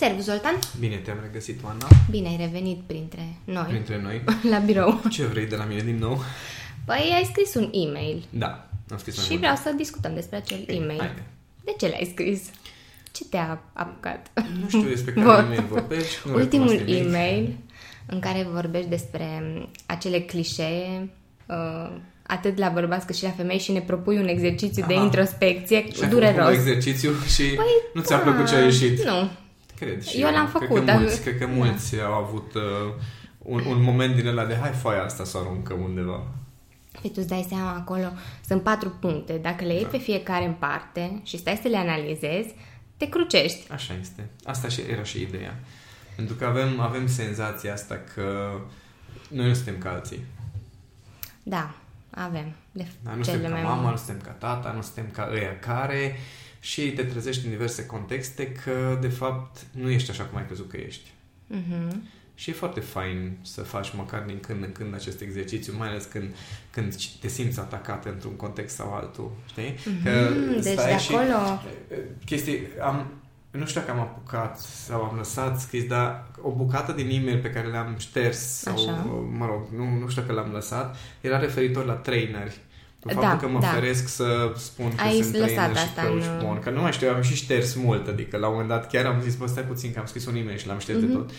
[0.00, 0.58] Servus, Zoltan!
[0.78, 1.86] Bine te-am regăsit, Oana.
[2.10, 3.64] Bine ai revenit printre noi.
[3.68, 4.22] Printre noi.
[4.52, 5.00] La birou.
[5.10, 6.22] Ce vrei de la mine din nou?
[6.84, 8.24] Păi ai scris un e-mail.
[8.30, 9.40] Da, am scris mai Și mult.
[9.42, 10.98] vreau să discutăm despre acel Ei, e-mail.
[11.00, 11.22] haide.
[11.64, 12.42] De ce l-ai scris?
[13.12, 14.30] Ce te-a apucat?
[14.60, 16.16] Nu știu despre care Vor- e-mail vorbești.
[16.24, 17.06] Nu Ultimul recunosc nimic.
[17.06, 17.56] e-mail
[18.06, 19.42] în care vorbești despre
[19.86, 21.10] acele clișee
[21.46, 21.90] uh,
[22.26, 25.02] atât la bărbați cât și la femei și ne propui un exercițiu de Aha.
[25.02, 26.36] introspecție Și ai dureros.
[26.36, 29.04] făcut un exercițiu și Păi, nu ți-a da, plăcut ce a ieșit.
[29.04, 29.28] Nu.
[29.80, 32.62] Cred și Eu l-am Cred făcut, că dar- mulți, cred că mulți au avut uh,
[33.38, 36.26] un, un moment din ăla de hai foaia asta să o aruncăm undeva.
[37.00, 38.12] Păi tu îți dai seama acolo,
[38.46, 39.32] sunt patru puncte.
[39.32, 39.88] Dacă le iei Da.
[39.88, 42.54] pe fiecare în parte și stai să le analizezi,
[42.96, 43.72] te crucești.
[43.72, 44.28] Așa este.
[44.44, 45.58] Asta și era și ideea.
[46.16, 48.50] Pentru că avem, avem senzația asta că
[49.28, 50.24] noi nu suntem ca alții.
[51.42, 51.74] Da,
[52.10, 52.52] avem.
[52.72, 53.10] De Da?
[53.14, 53.90] Nu cele suntem ca mai mama, mult.
[53.90, 56.16] nu suntem ca tata, nu suntem ca ăia care
[56.60, 60.70] și te trezești în diverse contexte că, de fapt, nu ești așa cum ai crezut
[60.70, 61.10] că ești.
[61.46, 62.02] Mhm.
[62.34, 66.04] Și e foarte fain să faci măcar din când în când acest exercițiu, mai ales
[66.04, 66.34] când,
[66.70, 69.74] când te simți atacat într-un context sau altul, știi?
[69.84, 71.62] Mhm, deci de acolo-
[72.24, 73.12] Chestii, am,
[73.50, 77.50] nu știu dacă am apucat sau am lăsat scris, dar o bucată din e-mail pe
[77.50, 78.92] care le-am șters sau, Așa.
[79.36, 82.60] mă rog, nu, nu știu dacă l-am lăsat, era referitor la traineri.
[83.00, 83.66] Cu faptul Da, că mă da.
[83.66, 86.58] feresc să spun că Ai sunt lăsat trainer și asta coach în- bun.
[86.58, 88.08] Că nu mai știu, am și șters mult.
[88.08, 90.34] Adică la un moment dat chiar am zis, bă, stai puțin că am scris un
[90.36, 91.06] e-mail și l-am șters Mhm.
[91.08, 91.30] de tot.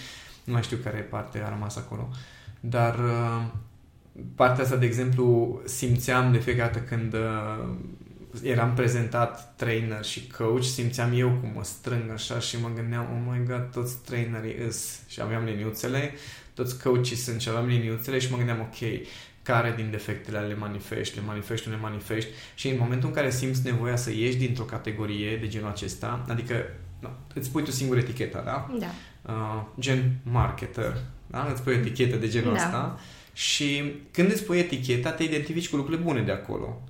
[0.43, 2.09] Nu mai știu care parte a rămas acolo.
[2.59, 3.41] Dar uh,
[4.35, 7.67] partea asta, de exemplu, simțeam de fiecare dată când uh,
[8.43, 13.21] eram prezentat trainer și coach, simțeam eu cum mă strâng așa și mă gândeam, oh
[13.37, 16.13] my god, toți trainerii îs și aveam liniuțele,
[16.53, 18.77] toți coachii sunt și aveam liniuțele și mă gândeam, ok,
[19.43, 23.29] care din defectele le manifesti, le manifesti, nu le manifesti și în momentul în care
[23.29, 26.55] simți nevoia să ieși dintr-o categorie de genul acesta, adică
[26.99, 28.77] no, îți pui tu singur eticheta, da?
[28.79, 28.91] Da.
[29.33, 31.47] uh, gen marketer, da?
[31.51, 32.63] Îți pui o etichetă de genul Da.
[32.63, 32.99] ăsta
[33.33, 36.81] și când îți pui eticheta, te identifici cu lucrurile bune de acolo.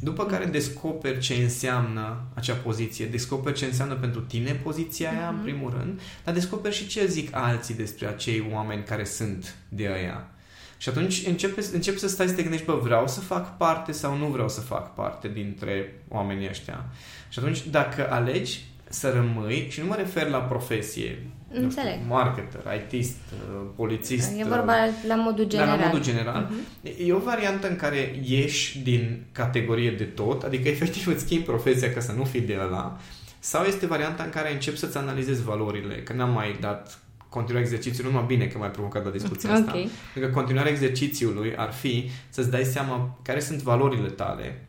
[0.00, 5.42] După care descoperi ce înseamnă acea poziție, descoperi ce înseamnă pentru tine poziția aia, în
[5.42, 10.30] primul rând, dar descoperi și ce zic alții despre acei oameni care sunt de aia.
[10.78, 14.16] Și atunci începi, începi să stai să te gândești, bă, vreau să fac parte sau
[14.16, 16.84] nu vreau să fac parte dintre oamenii ăștia.
[17.28, 21.92] Și atunci, dacă alegi să rămâi, și nu mă refer la profesie, nu Înțeleg.
[21.92, 24.74] știu, marketer, ITist, uh, polițist, E uh, vorba
[25.08, 25.70] la modul general.
[25.76, 26.94] dar la modul general, Mhm.
[27.06, 31.92] e o variantă în care ieși din categorie de tot, adică efectiv îți schimbi profesia
[31.92, 32.98] ca să nu fii de ăla,
[33.38, 36.98] sau este varianta în care începi să-ți analizezi valorile, că n-am mai dat
[37.36, 39.72] continuarea exercițiului, numai bine că m-ai provocat la discuția asta.
[39.74, 39.90] Ok.
[40.16, 44.68] Adică continuarea exercițiului ar fi să-ți dai seama care sunt valorile tale,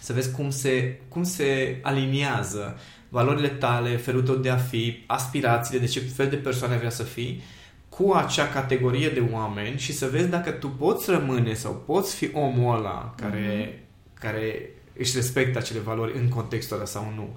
[0.00, 5.80] să vezi cum se, cum se aliniază valorile tale, felul tău de a fi, aspirațiile,
[5.80, 7.42] de ce fel de persoane vrea să fii,
[7.88, 12.30] cu acea categorie de oameni și să vezi dacă tu poți rămâne sau poți fi
[12.32, 13.82] omul ăla care,
[14.20, 17.28] care își respectă acele valori în contextul ăla sau nu.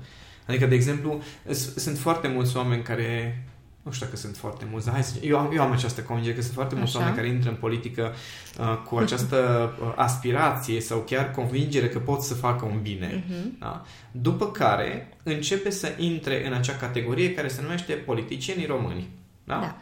[0.47, 3.43] Adică, de exemplu, s- sunt foarte mulți oameni care
[3.85, 6.35] nu știu dacă sunt foarte mulți, dar hai să, eu, am, eu am această convingere
[6.35, 6.99] că sunt foarte mulți Așa.
[6.99, 8.13] oameni care intră în politică
[8.59, 13.23] uh, cu această uh, aspirație sau chiar convingere că pot să facă un bine.
[13.27, 13.55] Mhm.
[13.59, 13.85] Da?
[14.11, 19.09] După care începe să intre în acea categorie care se numește politicienii români.
[19.43, 19.59] Da?
[19.59, 19.77] Da.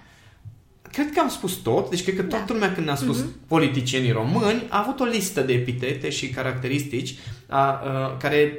[0.92, 2.54] Cred că am spus tot, deci cred că toată Da.
[2.54, 3.30] lumea când a spus Mhm.
[3.48, 7.16] politicienii români a avut o listă de epitete și caracteristici
[7.48, 8.54] a, a, care,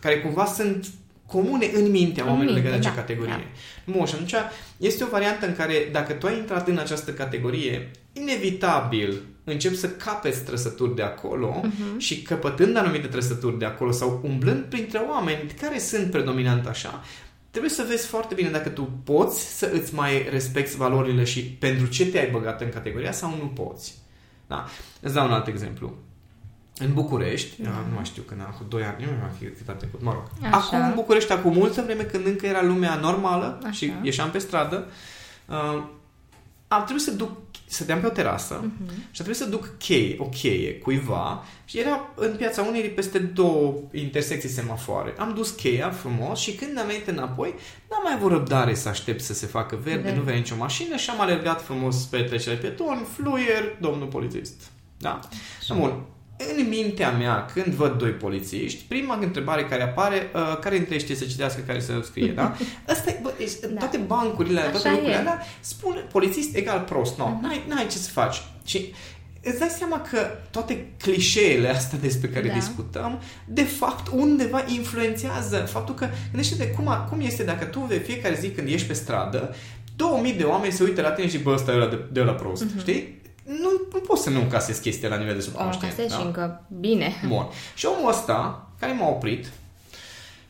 [0.00, 0.86] care cumva sunt
[1.30, 3.46] comune în mintea În oamenilor minte, legate de acea da, categorie.
[3.86, 4.34] Bun, și atunci
[4.76, 9.88] este o variantă în care dacă tu ai intrat în această categorie, inevitabil începi să
[9.90, 11.98] capeți trăsături de acolo Mhm.
[11.98, 17.04] și căpătând anumite trăsături de acolo sau umblând printre oameni care sunt predominant așa,
[17.50, 21.86] trebuie să vezi foarte bine dacă tu poți să îți mai respecti valorile și pentru
[21.86, 23.94] ce te-ai băgat în categoria sau nu poți.
[24.46, 24.68] Da?
[25.00, 25.96] Îți dau un alt exemplu.
[26.80, 27.68] În București, Da.
[27.88, 30.22] nu mai știu când, acum 2 ani, nu mai știu cât a trecut, mă rog.
[30.54, 30.56] Așa.
[30.56, 33.72] Acum în București, acum multă vreme, când încă era lumea normală Așa.
[33.72, 34.86] și ieșeam pe stradă,
[35.48, 35.82] uh,
[36.68, 37.30] am trebuit să duc,
[37.66, 38.88] stăteam pe o terasă Mhm.
[38.98, 43.18] și a trebuit să duc cheie, o cheie cuiva și era în piața Unirii peste
[43.18, 45.14] două intersecții semafoare.
[45.18, 47.54] Am dus cheia frumos și când am venit înapoi,
[47.90, 50.16] n-am mai avut răbdare să aștept să se facă verde, Verde.
[50.18, 54.70] nu venea nicio mașină și am alergat frumos pe trecerea de pietoni, fluier, domnul polițist.
[54.98, 55.18] Da?
[55.68, 56.02] Bun.
[56.58, 61.00] În mintea mea, când văd doi polițiști, prima întrebare care apare, uh, care dintre ei
[61.00, 62.56] știe să citească, care să scrie, da?
[62.92, 63.78] Asta e, bă, e, Da.
[63.78, 65.26] toate bancurile, alea, toate Așa lucrurile e.
[65.28, 67.18] alea, spune polițist egal prost.
[67.18, 67.42] No, Mhm.
[67.42, 68.42] n-ai, n-ai ce să faci.
[68.64, 68.92] Și
[69.42, 70.18] îți dai seama că
[70.50, 72.54] toate clișeele astea despre care Da.
[72.54, 77.94] discutăm, de fapt, undeva influențează faptul că, gândește-te cum, a- cum este dacă tu de
[77.98, 79.54] fiecare zi când ieși pe stradă,
[79.96, 82.32] 2000 de oameni se uită la tine și bă, ăsta e ăla de, de la
[82.32, 83.19] prost, știi?
[83.60, 85.82] Nu, nu poți să nu încasezi chestia la nivel de O subconștient.
[85.92, 86.24] încasez și da?
[86.24, 87.14] încă bine.
[87.28, 87.46] Bun.
[87.74, 89.46] Și omul ăsta, care m-a oprit,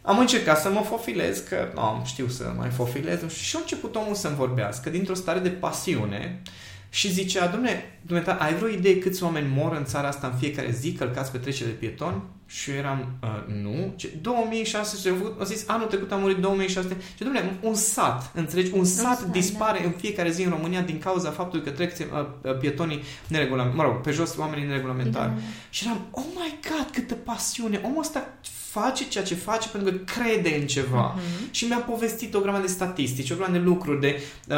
[0.02, 3.56] am încercat să mă fofilez, că nu am știu să mai fofilez, nu știu, și
[3.56, 6.42] a început omul să-mi vorbească dintr-o stare de pasiune
[6.88, 10.70] și zicea, domne, dumneata, ai vreo idee câți oameni mor în țara asta în fiecare
[10.70, 12.22] zi călcați pe trecerile de pietoni?
[12.46, 16.16] Și eu eram, uh, nu, ce, 2600, și am făcut- a zis, anul trecut a
[16.16, 16.96] murit 2600.
[17.16, 20.98] Și domnule, un sat, înțelegi, un sat sat, dispare în fiecare zi în România din
[20.98, 25.30] cauza faptului că trec uh, uh, pietonii neregulamentari, mă rog, pe jos oamenii neregulamentari.
[25.30, 25.40] Da.
[25.70, 27.80] Și eram, oh my god, câtă pasiune!
[27.84, 28.28] Omul ăsta
[28.70, 31.14] face ceea ce face pentru că crede în ceva.
[31.16, 31.48] Mhm.
[31.52, 34.56] Și mi-a povestit o grămadă de statistici, o grămadă de lucruri de, uh,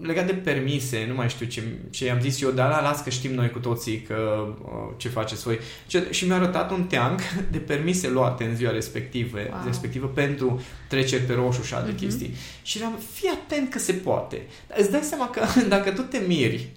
[0.00, 3.10] legat de permise, nu mai știu ce, ce i-am zis eu, dar la, las că
[3.10, 5.58] știm noi cu toții că uh, ce faceți voi.
[5.86, 7.20] Ce, și mi-a arătat un teanc
[7.52, 9.62] de permise luate în ziua respectivă, Wow.
[9.66, 11.98] respectivă pentru treceri pe roșu și alte Mhm.
[11.98, 12.34] chestii.
[12.62, 14.42] Și eram, fii atent că se poate.
[14.68, 15.40] Dar îți dai seama că
[15.74, 16.68] dacă tu te miri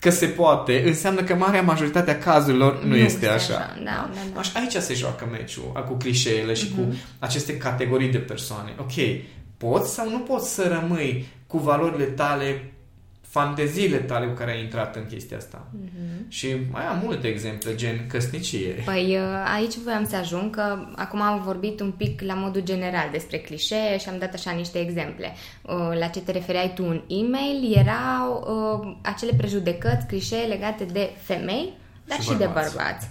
[0.00, 3.54] că se poate, înseamnă că marea majoritate a cazurilor nu, Nu este este așa.
[3.58, 4.38] așa, da, da, da.
[4.40, 6.96] Așa, aici se joacă meciul, a, cu clișeele și cu Mhm.
[7.18, 8.74] aceste categorii de persoane.
[8.78, 8.92] Ok,
[9.56, 12.72] poți sau nu poți să rămâi cu valorile tale,
[13.28, 15.66] fanteziile tale cu care ai intrat în chestia asta.
[15.70, 16.28] Mhm.
[16.28, 18.82] Și mai am multe exemple, gen căsnicie.
[18.84, 23.08] Păi uh, aici voiam să ajung că acum am vorbit un pic la modul general
[23.12, 25.32] despre clișee și am dat așa niște exemple.
[25.62, 28.46] Uh, La ce te refereai tu în e-mail erau
[28.82, 31.72] uh, acele prejudecăți, clișee legate de femei,
[32.04, 33.08] dar și, Și de bărbați.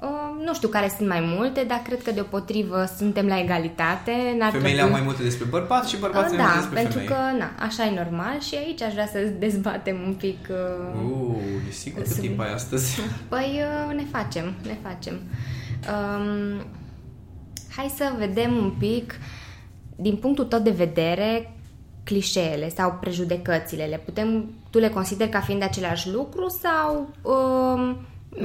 [0.00, 0.14] Bărbați.
[0.38, 4.12] Uh, nu știu care sunt mai multe, dar cred că deopotrivă suntem la egalitate.
[4.38, 4.80] N-ar Femeile trebui...
[4.82, 7.38] au mai multe despre bărbați și bărbații Uh, mai da, multe despre pentru femei.
[7.38, 10.38] că, na, așa e normal și aici aș vrea să dezbatem un pic...
[10.50, 10.56] Uh,
[11.04, 13.00] Uh, e sigur cât Sunt- timp ai astăzi?
[13.32, 15.14] Păi uh, ne facem, ne facem.
[15.92, 16.64] Um,
[17.76, 19.14] hai să vedem un pic,
[19.96, 21.50] din punctul tău de vedere,
[22.04, 23.84] clișeele sau prejudecățile.
[23.84, 27.96] Le putem, tu le consideri ca fiind același lucru sau um, Nu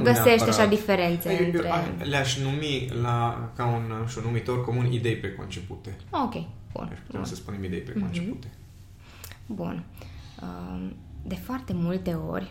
[0.02, 0.58] găsești neapărat.
[0.58, 1.68] așa diferențe Eu- eu între...
[1.70, 5.96] a- Le-aș numi la, ca un, nu știu, numitor comun idei preconcepute.
[6.10, 6.32] Ok,
[6.72, 6.86] bun.
[6.88, 7.24] Deci putem bun.
[7.24, 8.46] să spunem idei preconcepute.
[9.46, 9.84] Bun.
[10.42, 10.92] Um,
[11.24, 12.50] De foarte multe ori,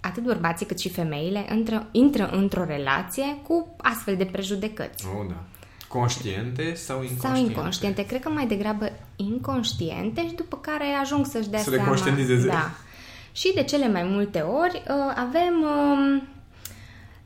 [0.00, 5.06] atât bărbații cât și femeile intră, intră într-o relație cu astfel de prejudecăți.
[5.06, 5.42] Oh, da.
[5.88, 7.36] Conștiente sau inconștiente?
[7.38, 8.06] Sau inconștiente.
[8.06, 11.90] Cred că mai degrabă inconștiente și după care ajung să-și dea Să le seama.
[11.90, 12.46] conștientizeze.
[12.48, 12.70] Da.
[13.32, 15.60] Și de cele mai multe ori uh, avem...
[15.62, 16.22] um,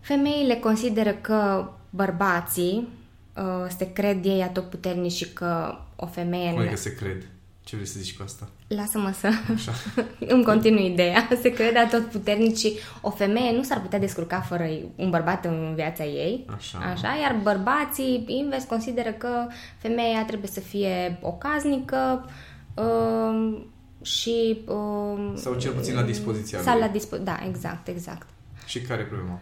[0.00, 2.88] Femeile consideră că bărbații
[3.36, 6.46] uh, se cred ei atotputernici și că o femeie...
[6.46, 7.26] Cum nu- adică se cred?
[7.64, 8.48] Ce vrei să zici cu asta?
[8.68, 9.72] Lasă-mă să Așa.
[10.34, 11.28] îmi continui ideea.
[11.40, 14.64] Se crede atotputernici și o femeie nu s-ar putea descurca fără
[14.96, 16.46] un bărbat în viața ei.
[16.56, 16.78] Așa.
[16.78, 19.46] Așa, iar bărbații, invers, consideră că
[19.78, 22.30] femeia trebuie să fie o casnică
[22.74, 23.60] uh,
[24.02, 24.58] și...
[24.66, 26.88] Uh, Sau cel puțin la dispoziția sau lui.
[26.88, 28.26] la dispo- Da, exact, exact.
[28.66, 29.40] Și care e problema?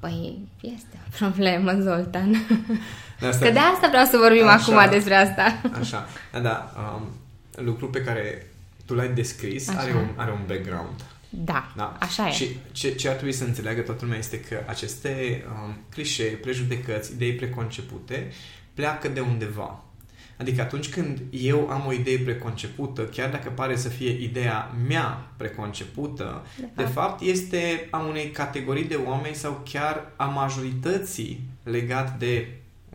[0.00, 2.30] Păi, este o problemă, Zoltan.
[3.20, 4.80] De asta, Că de asta vreau să vorbim Așa.
[4.80, 5.60] acum despre asta.
[5.80, 6.06] Așa.
[6.32, 6.72] Da, da.
[6.76, 7.06] Um,
[7.64, 8.46] lucru pe care
[8.86, 9.78] tu l-ai descris Așa.
[9.78, 11.04] are un, are un background.
[11.30, 11.96] Da, Da.
[12.00, 12.32] așa e.
[12.32, 17.12] Și ce, ce ar trebui să înțeleagă toată lumea este că aceste um, clișee, prejudecăți,
[17.12, 18.30] idei preconcepute
[18.74, 19.84] pleacă de undeva.
[20.36, 25.30] Adică atunci când eu am o idee preconcepută, chiar dacă pare să fie ideea mea
[25.36, 31.40] preconcepută, de fapt, de fapt este a unei categorii de oameni sau chiar a majorității
[31.62, 32.48] legat de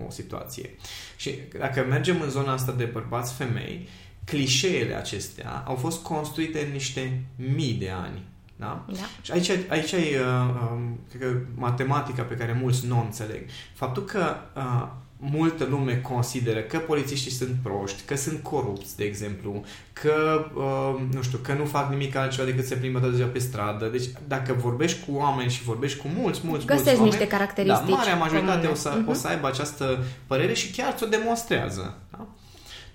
[0.08, 0.70] o situație.
[1.16, 3.88] Și dacă mergem în zona asta de bărbați-femei,
[4.26, 8.22] clișeele acestea au fost construite în niște mii de ani.
[8.56, 8.86] Da?
[8.88, 8.98] Da.
[9.22, 13.42] Și aici, aici e, uh, um, cred că, matematica pe care mulți nu o înțeleg.
[13.74, 14.88] Faptul că uh,
[15.20, 21.22] multă lume consideră că polițiștii sunt proști, că sunt corupți, de exemplu, că, uh, nu
[21.22, 23.86] știu, că nu fac nimic altceva decât se plimbă toată ziua pe stradă.
[23.88, 27.90] Deci, dacă vorbești cu oameni și vorbești cu mulți, mulți, Găsești mulți oameni, niște caracteristici
[27.90, 28.72] Da, marea majoritate comune.
[28.72, 29.10] o să, Mhm.
[29.10, 31.98] o să aibă această părere și chiar ți-o demonstrează.
[32.12, 32.28] Da?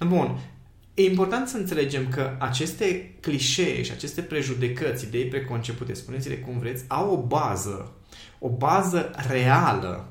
[0.06, 0.38] Bun.
[0.94, 6.84] E important să înțelegem că aceste clișee și aceste prejudecăți, idei preconcepute, spuneți-le cum vreți,
[6.88, 7.92] au o bază,
[8.38, 10.06] o bază reală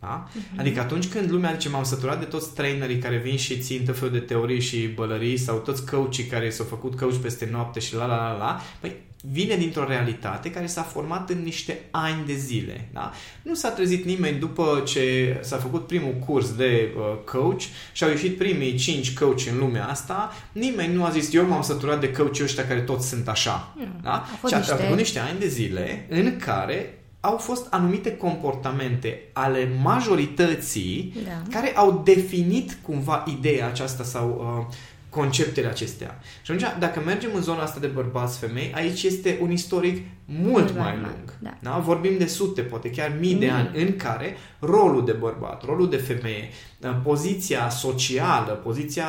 [0.00, 0.28] Da?
[0.28, 0.58] Uh-huh.
[0.58, 3.98] Adică atunci când lumea zice m-am săturat de toți trainerii care vin și țin tot
[3.98, 7.94] felul de teorii și bălării sau toți coachii care s-au făcut coach peste noapte și
[7.94, 8.92] la la la la, păi
[9.22, 12.88] vine dintr-o realitate care s-a format în niște ani de zile.
[12.92, 13.12] Da?
[13.42, 18.10] Nu s-a trezit nimeni după ce s-a făcut primul curs de uh, coach și au
[18.10, 22.12] ieșit primii cinci coach în lumea asta, nimeni nu a zis eu m-am săturat de
[22.12, 23.74] coach ăștia care toți sunt așa.
[23.76, 24.24] Mm, da?
[24.46, 24.72] Și niște...
[24.72, 31.58] a trecut niște ani de zile în care au fost anumite comportamente ale majorității da.
[31.58, 34.74] care au definit cumva ideea aceasta sau uh,
[35.08, 36.18] conceptele acestea.
[36.42, 40.96] Și atunci, dacă mergem în zona asta de bărbați-femei, aici este un istoric mult mai
[40.96, 41.38] lung.
[41.38, 41.56] Da.
[41.60, 41.78] Da?
[41.78, 45.96] Vorbim de sute, poate chiar mii de ani, în care rolul de bărbat, rolul de
[45.96, 46.48] femeie,
[46.82, 49.04] uh, poziția socială, poziția...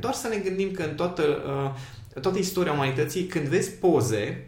[0.00, 1.22] Doar să ne gândim că în toată,
[2.14, 4.44] uh, toată istoria umanității, când vezi poze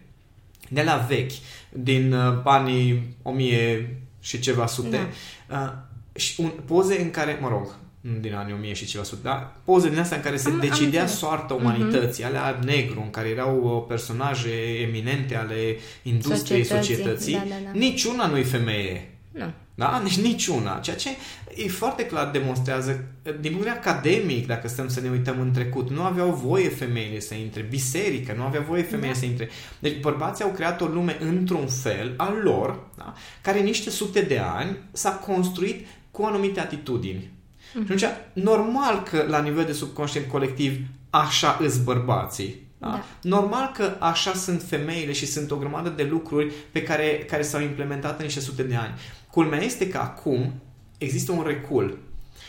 [0.69, 1.33] de la vechi,
[1.73, 5.09] din uh, anii 1000 și ceva sute,
[5.49, 5.87] da.
[6.15, 7.75] și un, poze în care, mă rog,
[8.21, 9.57] din anii 1000 și ceva sute, da?
[9.65, 11.65] Poze din astea în care se am, decidea am soarta mhm.
[11.65, 12.27] umanității, uh-huh.
[12.27, 14.51] alea negru, în care erau uh, personaje
[14.89, 16.95] eminente ale industriei societății.
[16.95, 17.33] societății.
[17.33, 17.79] Da, da, da.
[17.79, 19.11] Niciuna nu-i femeie.
[19.31, 19.53] Nu.
[19.75, 20.01] Da?
[20.03, 20.79] Deci niciuna.
[20.79, 21.09] Ceea ce
[21.55, 25.53] e foarte clar demonstrează, din punct de vedere academic, dacă stăm să ne uităm în
[25.53, 27.67] trecut, nu aveau voie femeile să intre.
[27.71, 29.19] Biserică nu avea voie femeile da.
[29.19, 29.49] să intre.
[29.79, 33.15] Deci bărbații au creat o lume într-un fel al lor, da?
[33.41, 37.31] care niște sute de ani s-a construit cu anumite atitudini.
[37.31, 37.97] Mm-hmm.
[37.97, 40.79] Și atunci, normal că la nivel de subconștient colectiv
[41.11, 42.62] așa îs bărbații.
[42.83, 42.89] Da?
[42.89, 43.05] Da.
[43.23, 47.61] Normal că așa sunt femeile și sunt o grămadă de lucruri pe care, care s-au
[47.61, 48.95] implementat în niște sute de ani.
[49.31, 50.53] Culmea este că acum
[50.99, 51.99] există un recul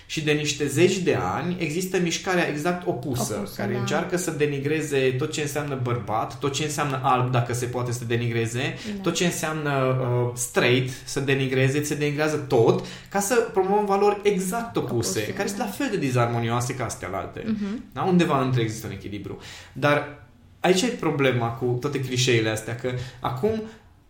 [0.05, 3.79] și de niște zeci de ani există mișcarea exact opusă, opusă care da.
[3.79, 8.05] încearcă să denigreze tot ce înseamnă bărbat, tot ce înseamnă alb, dacă se poate să
[8.05, 9.01] denigreze, da.
[9.01, 14.75] tot ce înseamnă uh, straight să denigreze, se denigrează tot, ca să promovăm valori exact
[14.75, 15.55] opuse, opuse care da.
[15.55, 17.39] sunt la fel de dizarmonioase ca astea alte.
[17.39, 17.93] Uh-huh.
[17.93, 18.03] Da?
[18.03, 19.37] Undeva între există un echilibru.
[19.73, 20.22] Dar
[20.63, 23.63] aici e problema cu toate clișeile astea, că acum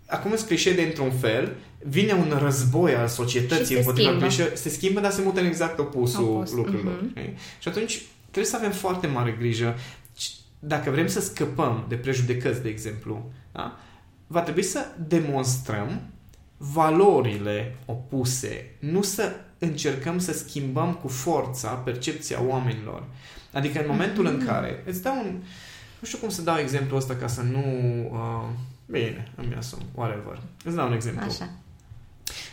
[0.05, 4.99] acum sunt clișee de într-un fel, vine un război al societății împotriva clișee, se schimbă,
[4.99, 6.51] dar se mută în exact opusul Opus.
[6.51, 6.93] lucrurilor.
[6.93, 7.59] Uh-huh.
[7.59, 9.75] Și atunci trebuie să avem foarte mare grijă.
[10.59, 13.79] Dacă vrem să scăpăm de prejudecăți, de exemplu, da?
[14.27, 16.01] va trebui să demonstrăm
[16.57, 23.03] valorile opuse, nu să încercăm să schimbăm cu forța percepția oamenilor.
[23.51, 24.45] Adică în momentul în mhm.
[24.45, 25.41] care îți dau un...
[26.03, 27.63] Nu știu cum să dau exemplu ăsta ca să nu...
[28.11, 28.49] Uh,
[28.85, 30.41] Bine, îmi asum, whatever.
[30.63, 31.25] Îți dau un exemplu.
[31.25, 31.49] Așa.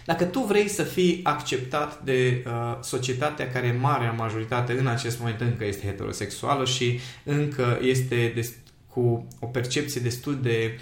[0.05, 5.41] Dacă tu vrei să fii acceptat de uh, societatea care marea majoritate în acest moment
[5.41, 8.55] încă este heterosexuală și încă este de,
[8.87, 10.79] cu o percepție destul de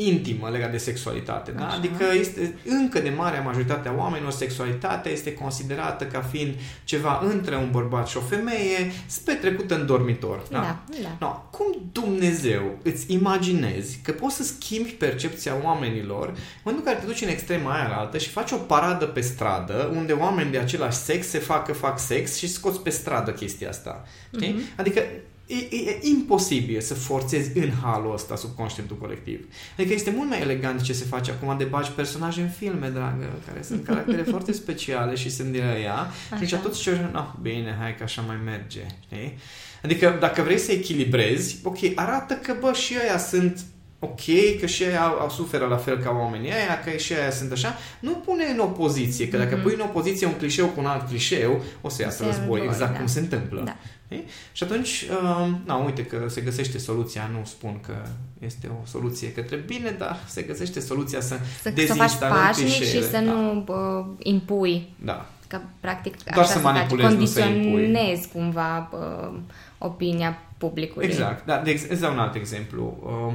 [0.00, 1.50] intimă legat de sexualitate.
[1.50, 1.68] Da?
[1.68, 7.56] Adică este încă de marea majoritate a oamenilor, sexualitatea este considerată ca fiind ceva între
[7.56, 10.42] un bărbat și o femeie, spre trecută în dormitor.
[10.50, 10.58] Da?
[10.60, 11.16] Da, da.
[11.20, 17.04] No, cum Dumnezeu îți imaginezi că poți să schimbi percepția oamenilor în momentul în care
[17.04, 20.58] te duci în extrema aia altă și faci o paradă pe stradă unde oameni de
[20.58, 24.04] același sex se fac că fac sex și scoți pe stradă chestia asta.
[24.34, 24.54] Știi?
[24.54, 24.76] Mm-hmm.
[24.76, 25.02] Adică
[25.48, 29.46] E, e, e imposibil să forțezi în halul ăsta subconștientul colectiv.
[29.78, 33.38] Adică este mult mai elegant ce se face acum de bagi personaje în filme, dragă,
[33.46, 36.10] care sunt caractere foarte speciale și sunt din ea.
[36.26, 38.86] Și atunci toți ce no, bine, hai că așa mai merge.
[39.04, 39.38] Știi?
[39.82, 43.60] Adică dacă vrei să echilibrezi, ok, arată că bă și ăia sunt
[43.98, 44.20] ok,
[44.60, 47.52] că și ei au, au suferă la fel ca oamenii aia, că și ei sunt
[47.52, 49.62] așa, nu pune în opoziție, că dacă mm-hmm.
[49.62, 52.98] pui în opoziție un clișeu cu un alt clișeu, o să iasă război, exact da.
[52.98, 53.62] cum se întâmplă.
[53.64, 53.76] Da.
[54.08, 54.16] E?
[54.52, 57.94] Și atunci, uh, na, uite că se găsește soluția, nu spun că
[58.38, 63.02] este o soluție către bine, dar se găsește soluția să, să dezinstalăm Să faci și
[63.02, 63.20] să da.
[63.20, 64.88] nu uh, impui.
[65.04, 65.26] Da.
[65.46, 69.38] Că, practic, Doar așa să manipulezi, condiționezi cumva uh,
[69.78, 71.06] opinia publicului.
[71.06, 71.46] Exact.
[71.46, 72.98] Da, de, îți dau un alt exemplu.
[73.02, 73.34] Uh,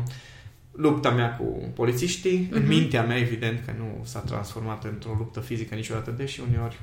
[0.75, 2.51] lupta mea cu polițiștii, uh-huh.
[2.51, 2.69] în mhm.
[2.69, 6.79] mintea mea, evident că nu s-a transformat într-o luptă fizică niciodată, deși uneori,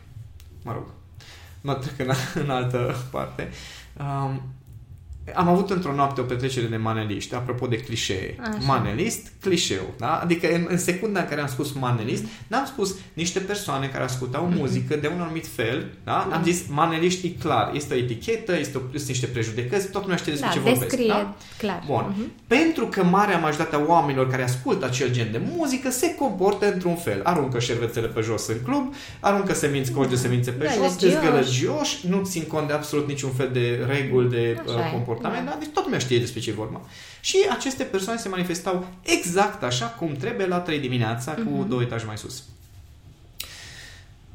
[0.64, 0.84] mă rog,
[1.60, 3.48] mă trec în, în altă parte.
[3.98, 4.42] Um,
[5.34, 8.36] am avut într-o noapte o petrecere de maneliști, apropo de clișee.
[8.40, 8.58] Așa.
[8.66, 9.94] Manelist, clișeu.
[9.98, 10.20] Da?
[10.22, 14.48] Adică în, în secunda în care am spus manelist, n-am spus niște persoane care ascultau
[14.48, 14.56] mm-hmm.
[14.56, 15.86] muzică de un anumit fel.
[16.04, 16.28] Da?
[16.28, 16.34] Mm-hmm.
[16.34, 17.70] Am zis maneliști e clar.
[17.74, 21.06] Este o etichetă, este o, sunt niște prejudecăți, toată lumea știe despre da, ce vorbesc.
[21.06, 21.36] Da?
[21.58, 21.82] clar.
[21.86, 22.14] Bun.
[22.14, 22.46] Mm-hmm.
[22.46, 26.96] Pentru că marea majoritate a oamenilor care ascultă acel gen de muzică se comportă într-un
[26.96, 27.20] fel.
[27.24, 32.08] Aruncă șervețele pe jos în club, aruncă seminți, coși de semințe pe da, jos, dezgălăgioși,
[32.08, 35.50] nu țin cont de absolut niciun fel de reguli de uh, comportament comportament, da.
[35.50, 35.58] da?
[35.58, 36.80] Deci toată lumea știe despre ce e vorba.
[37.20, 41.68] Și aceste persoane se manifestau exact așa cum trebuie la 3 dimineața cu mm-hmm.
[41.68, 42.42] două etaje mai sus.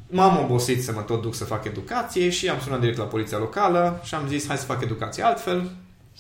[0.08, 3.38] m-am obosit să mă tot duc să fac educație și am sunat direct la poliția
[3.38, 5.72] locală și am zis hai să fac educație altfel.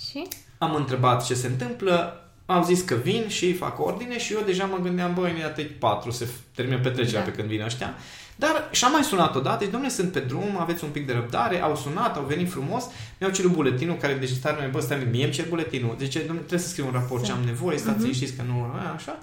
[0.09, 0.27] Și?
[0.57, 4.65] Am întrebat ce se întâmplă, au zis că vin și fac ordine și eu deja
[4.65, 7.29] mă gândeam, băi, ne atât patru, se termină petrecerea da.
[7.29, 7.93] pe când vin ăștia.
[8.35, 11.61] Dar și-am mai sunat odată, deci, domnule, sunt pe drum, aveți un pic de răbdare,
[11.61, 12.83] au sunat, au venit frumos,
[13.19, 15.95] mi-au cerut buletinul, care deci stare mai bă, stai, mie îmi cer buletinul.
[15.97, 18.01] Deci, domnule, trebuie să scriu un raport ce am nevoie, stați uh-huh.
[18.01, 18.65] liniștiți că nu,
[18.95, 19.17] așa.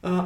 [0.00, 0.24] Uh,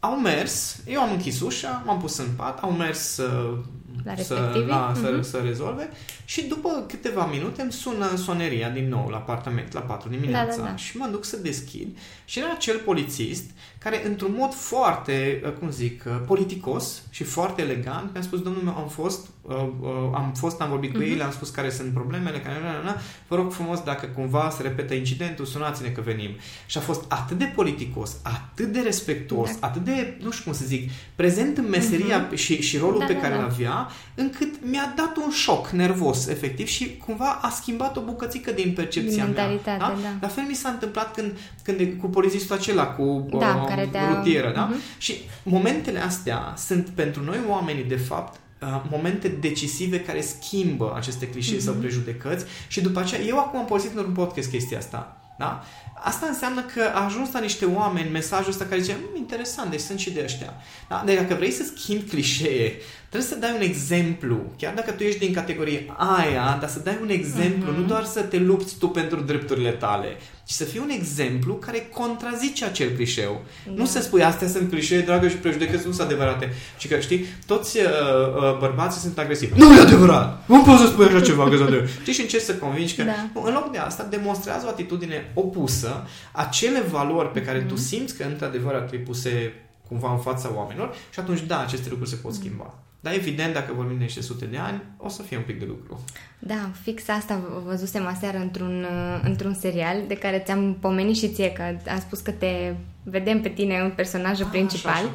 [0.00, 3.58] au mers, eu am închis ușa, m-am pus în pat, au mers uh,
[4.04, 5.00] la să, la, uh-huh.
[5.00, 5.90] să, să rezolve
[6.24, 10.62] și după câteva minute îmi sună soneria din nou la apartament la 4 dimineața da,
[10.62, 10.76] da, da.
[10.76, 15.70] și mă duc să deschid și era acel polițist care într-un mod foarte, uh, cum
[15.70, 20.32] zic, uh, politicos și foarte elegant mi-a spus, domnul meu, am fost, uh, uh, am
[20.36, 20.92] fost, am vorbit uh-huh.
[20.92, 21.08] cu mhm.
[21.10, 22.96] ei, le-am spus care sunt problemele, care, na, na, na,
[23.28, 26.30] vă rog frumos, dacă cumva se repetă incidentul, sunați-ne că venim.
[26.66, 29.66] Și a fost atât de politicos, atât de respectuos, da.
[29.66, 32.34] atât de, nu știu cum să zic, prezent în meseria uh-huh.
[32.34, 33.40] și, și rolul da, pe da, care da.
[33.40, 38.50] îl avea, încât mi-a dat un șoc nervos, efectiv, și cumva a schimbat o bucățică
[38.50, 39.58] din percepția din mea.
[39.64, 39.78] Da?
[39.78, 39.96] Da.
[40.20, 41.32] La fel mi s-a întâmplat când,
[41.62, 44.14] când cu polițistul acela, cu da, uh, care te-a...
[44.14, 44.70] rutieră, da?
[44.70, 44.98] Uh-huh.
[44.98, 51.28] Și momentele astea sunt pentru noi oamenii, de fapt, uh, momente decisive care schimbă aceste
[51.28, 51.64] clișee uh-huh.
[51.64, 55.16] sau prejudecăți și după aceea, eu acum am poziționat într-un podcast chestia asta.
[55.38, 55.64] Da?
[56.04, 59.80] Asta înseamnă că a ajuns la niște oameni mesajul ăsta care zice, mm, interesant, deci
[59.80, 60.54] sunt și de ăștia.
[60.88, 61.02] Da?
[61.06, 62.76] Deci dacă vrei să schimbi clișee,
[63.08, 64.40] trebuie să dai un exemplu.
[64.58, 67.76] Chiar dacă tu ești din categorie aia, dar să dai un exemplu, uh-huh.
[67.76, 70.16] nu doar să te lupți tu pentru drepturile tale,
[70.52, 73.44] ci să fie un exemplu care contrazice acel clișeu.
[73.66, 73.72] Da.
[73.76, 76.52] Nu să spui, astea sunt clișee, dragă, și prejudecăți nu sunt adevărate.
[76.78, 79.58] Și că, știi, toți uh, uh, bărbații sunt agresivi.
[79.58, 80.44] Nu e adevărat!
[80.46, 81.88] Nu poți să spui așa ceva, că de...
[82.00, 83.30] Știi, și încerci să convingi că, da.
[83.34, 87.68] nu, în loc de asta, demonstrează o atitudine opusă, acele valori pe care mm-hmm.
[87.68, 89.54] tu simți că, într-adevăr, ar trebui puse
[89.88, 92.74] cumva în fața oamenilor și atunci, da, aceste lucruri se pot schimba.
[93.02, 95.64] Dar evident, dacă vorbim de niște sute de ani, o să fie un pic de
[95.64, 96.00] lucru.
[96.38, 101.52] Da, fix asta văzusem aseară într-un, uh, într-un serial de care ți-am pomenit și ție,
[101.52, 104.92] că am spus că te vedem pe tine un personaj ah, principal.
[104.92, 105.14] Așa, așa.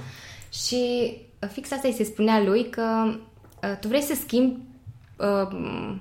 [0.67, 3.15] Și uh, fix asta îi se spunea lui că
[3.63, 4.60] uh, tu vrei să schimbi
[5.17, 5.96] uh,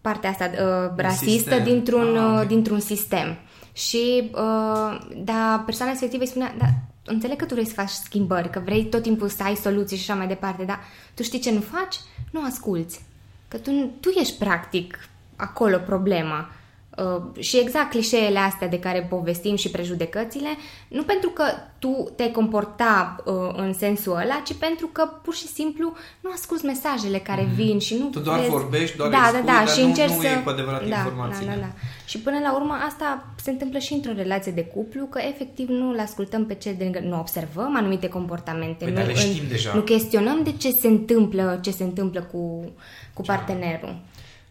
[0.00, 1.64] partea asta uh, rasistă sistem.
[1.64, 2.46] dintr-un, ah, okay.
[2.46, 3.36] dintr-un sistem.
[3.72, 6.66] Și uh, da, persoana respectivă îi spunea, da,
[7.06, 10.10] înțeleg că tu vrei să faci schimbări, că vrei tot timpul să ai soluții și
[10.10, 10.80] așa mai departe, dar
[11.14, 11.96] tu știi ce nu faci?
[12.30, 13.04] Nu asculți.
[13.48, 16.50] Că tu, tu ești practic acolo problema.
[16.96, 20.48] Uh, și exact clișeele astea de care povestim și prejudecățile,
[20.88, 21.44] nu pentru că
[21.78, 26.64] tu te comporta uh, în sensul ăla, ci pentru că pur și simplu nu asculți
[26.64, 27.54] mesajele care mm-hmm.
[27.54, 28.50] vin și nu Tu doar vezi...
[28.50, 30.26] vorbești, doar da, expui, da, da, dar și nu, încerci nu să...
[30.26, 31.46] e cu adevărat da, informație.
[31.46, 31.68] Da, da, da.
[32.04, 35.88] Și până la urmă asta se întâmplă și într-o relație de cuplu, că efectiv nu
[35.88, 39.48] îl ascultăm pe cel de lângă, nu observăm anumite comportamente, păi, nu, le știm în,
[39.48, 39.74] deja.
[39.74, 42.72] nu chestionăm de ce se întâmplă, ce se întâmplă cu,
[43.12, 43.96] cu partenerul.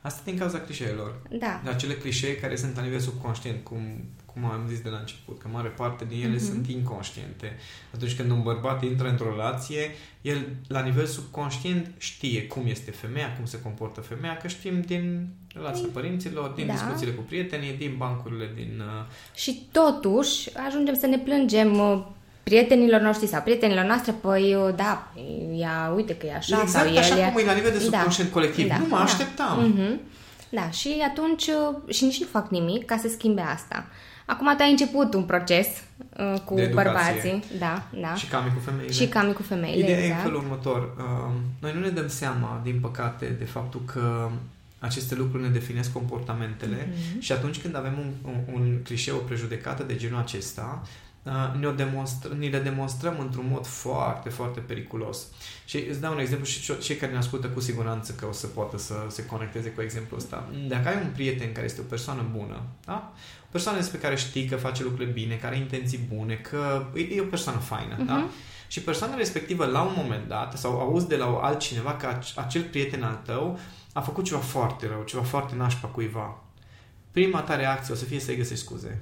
[0.04, 1.22] Asta din cauza clișeelor.
[1.30, 1.62] Da.
[1.66, 5.48] Acele clișee care sunt la nivel subconștient, cum, cum am zis de la început, că
[5.52, 6.50] mare parte din ele mm-hmm.
[6.50, 7.58] sunt inconștiente.
[7.94, 13.36] Atunci când un bărbat intră într-o relație, el la nivel subconștient știe cum este femeia,
[13.36, 16.74] cum se comportă femeia, că știm din relația păi, părinților, din da.
[16.74, 18.82] discuțiile cu prietenii, din bancurile, din...
[18.86, 19.36] Uh...
[19.36, 22.06] Și totuși ajungem să ne plângem uh,
[22.44, 25.12] prietenilor noștri sau prietenilor noastre, păi da,
[25.56, 27.84] ea uite că e așa exact sau așa el cum e la nivel de da.
[27.84, 28.68] subconștient da, colectiv.
[28.68, 29.04] Da, nu mă da.
[29.04, 29.74] așteptam.
[29.74, 30.12] Mm-hmm.
[30.50, 33.86] Da, și atunci uh, și nici nu fac nimic ca să schimbe asta.
[34.26, 35.68] Acum tu ai început un proces
[36.18, 37.44] uh, cu de bărbații.
[37.60, 38.16] Da, da.
[38.16, 38.92] Și cam cu femeile.
[38.92, 40.14] Și cam cu femeile, Ideea exact.
[40.14, 40.94] e în felul următor.
[40.98, 44.30] Uh, noi nu ne dăm seama, din păcate, de faptul că
[44.80, 47.20] aceste lucruri ne definesc comportamentele mm-hmm.
[47.20, 50.82] și atunci când avem un, un, un clișeu, o prejudecată de genul acesta,
[51.60, 55.28] ne-o demonstr- ni le demonstrăm într-un mod foarte, foarte periculos.
[55.66, 58.48] Și îți dau un exemplu și cei care ne ascultă cu siguranță că o să
[58.48, 60.50] poată să se conecteze cu exemplul ăsta.
[60.68, 63.14] Dacă ai un prieten care este o persoană bună, da?
[63.44, 67.16] o persoană despre care știi că face lucrurile bine, care are intenții bune, că e,
[67.16, 68.08] e o persoană faină, uh-huh.
[68.08, 68.16] da?
[68.16, 68.30] Mhm.
[68.68, 73.04] Și persoana respectivă, la un moment dat, sau auzi de la altcineva că acel prieten
[73.04, 73.60] al tău
[73.94, 76.44] a făcut ceva foarte rău, ceva foarte nașpa cuiva.
[77.12, 79.02] Prima ta reacție o să fie să-i găsești scuze.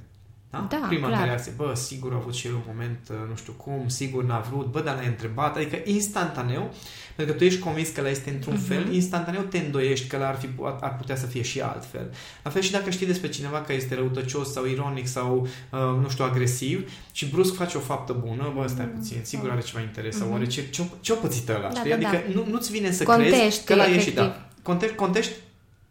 [0.52, 0.68] Da?
[0.70, 1.24] da Prima clar.
[1.24, 4.40] reacție, bă, sigur a avut și el un moment, uh, nu știu cum, sigur n-a
[4.40, 6.74] vrut, bă, dar l-ai întrebat, adică instantaneu,
[7.16, 8.68] pentru că tu ești convins că la este într-un uh-huh.
[8.68, 10.48] fel, instantaneu te îndoiești că ar, fi,
[10.82, 12.14] ar putea să fie și altfel.
[12.44, 16.10] La fel și dacă știi despre cineva că este răutăcios sau ironic sau, uh, nu
[16.10, 20.16] știu, agresiv și brusc face o faptă bună, bă, stai puțin, sigur are ceva interes
[20.16, 20.20] uh-huh.
[20.20, 21.90] sau oare ce, ce, ce-o pățit ăla, da, știi?
[21.90, 22.34] Da, adică da.
[22.34, 24.46] Nu, nu-ți vine să contești, crezi că l-a ieșit, da.
[24.62, 25.32] Contești, contești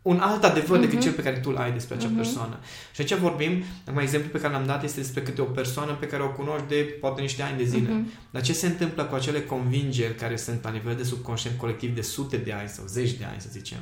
[0.02, 0.80] un alt adevăr uh-huh.
[0.80, 2.16] decât cel pe care tu îl ai despre acea uh-huh.
[2.16, 2.58] persoană.
[2.94, 6.06] Și aici vorbim, acum exemplu pe care l-am dat este despre câte o persoană pe
[6.06, 7.88] care o cunoști de poate niște ani de zile.
[7.88, 8.30] Uh-huh.
[8.30, 12.02] Dar ce se întâmplă cu acele convingeri care sunt la nivel de subconștient colectiv de
[12.02, 13.78] sute de ani sau zeci de ani, să zicem?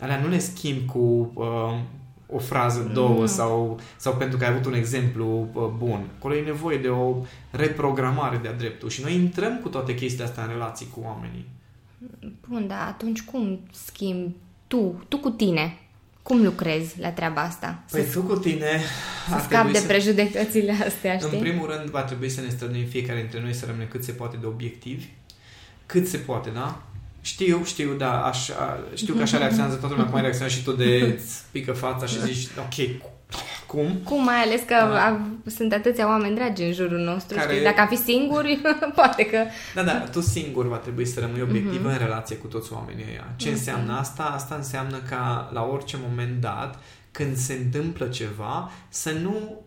[0.00, 1.78] Alea nu le schimb cu uh,
[2.26, 3.26] o frază, două mm.
[3.26, 6.10] sau, sau pentru că ai avut un exemplu uh, bun.
[6.18, 7.16] Acolo e nevoie de o
[7.50, 11.48] reprogramare de-a dreptul și noi intrăm cu toate chestiile astea în relații cu oamenii.
[12.48, 14.34] Bun, dar atunci cum schimbi
[14.68, 15.78] tu, tu cu tine?
[16.22, 17.82] Cum lucrezi la treaba asta?
[17.90, 18.80] Păi să, tu cu tine...
[19.28, 19.86] Să scap de să...
[19.86, 21.30] prejudecățile astea, știi?
[21.32, 24.12] În primul rând va trebui să ne străduim fiecare dintre noi să rămânem cât se
[24.12, 25.04] poate de obiectivi.
[25.86, 26.82] Cât se poate, da?
[27.20, 30.72] Știu, știu, da, așa, știu că așa reacționează toată lumea, cum ai reacționat și tu
[30.72, 31.20] de
[31.52, 33.02] pică fața și zici, ok,
[33.68, 34.00] cum?
[34.04, 35.20] Cum, mai ales că da.
[35.46, 37.52] sunt atâția oameni dragi în jurul nostru, Care...
[37.52, 37.64] știi?
[37.64, 38.60] Dacă am fi singuri,
[38.94, 39.44] poate că...
[39.74, 41.92] Da, da, tu singur va trebui să rămâi obiectiv uh-huh.
[41.92, 43.24] în relație cu toți oamenii ăia.
[43.36, 43.52] Ce uh-huh.
[43.52, 44.22] înseamnă asta?
[44.22, 46.78] Asta înseamnă ca la orice moment dat,
[47.10, 49.62] când se întâmplă ceva, să nu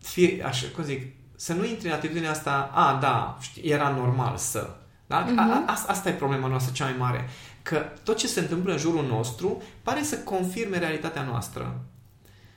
[0.00, 4.36] fie, așa, cum zic, să nu intri în atitudinea asta, a, da, știi, era normal
[4.36, 4.70] să.
[5.06, 5.24] Da?
[5.24, 5.36] Uh-huh.
[5.36, 7.28] A, a, asta e problema noastră cea mai mare.
[7.62, 11.80] Că tot ce se întâmplă în jurul nostru pare să confirme realitatea noastră.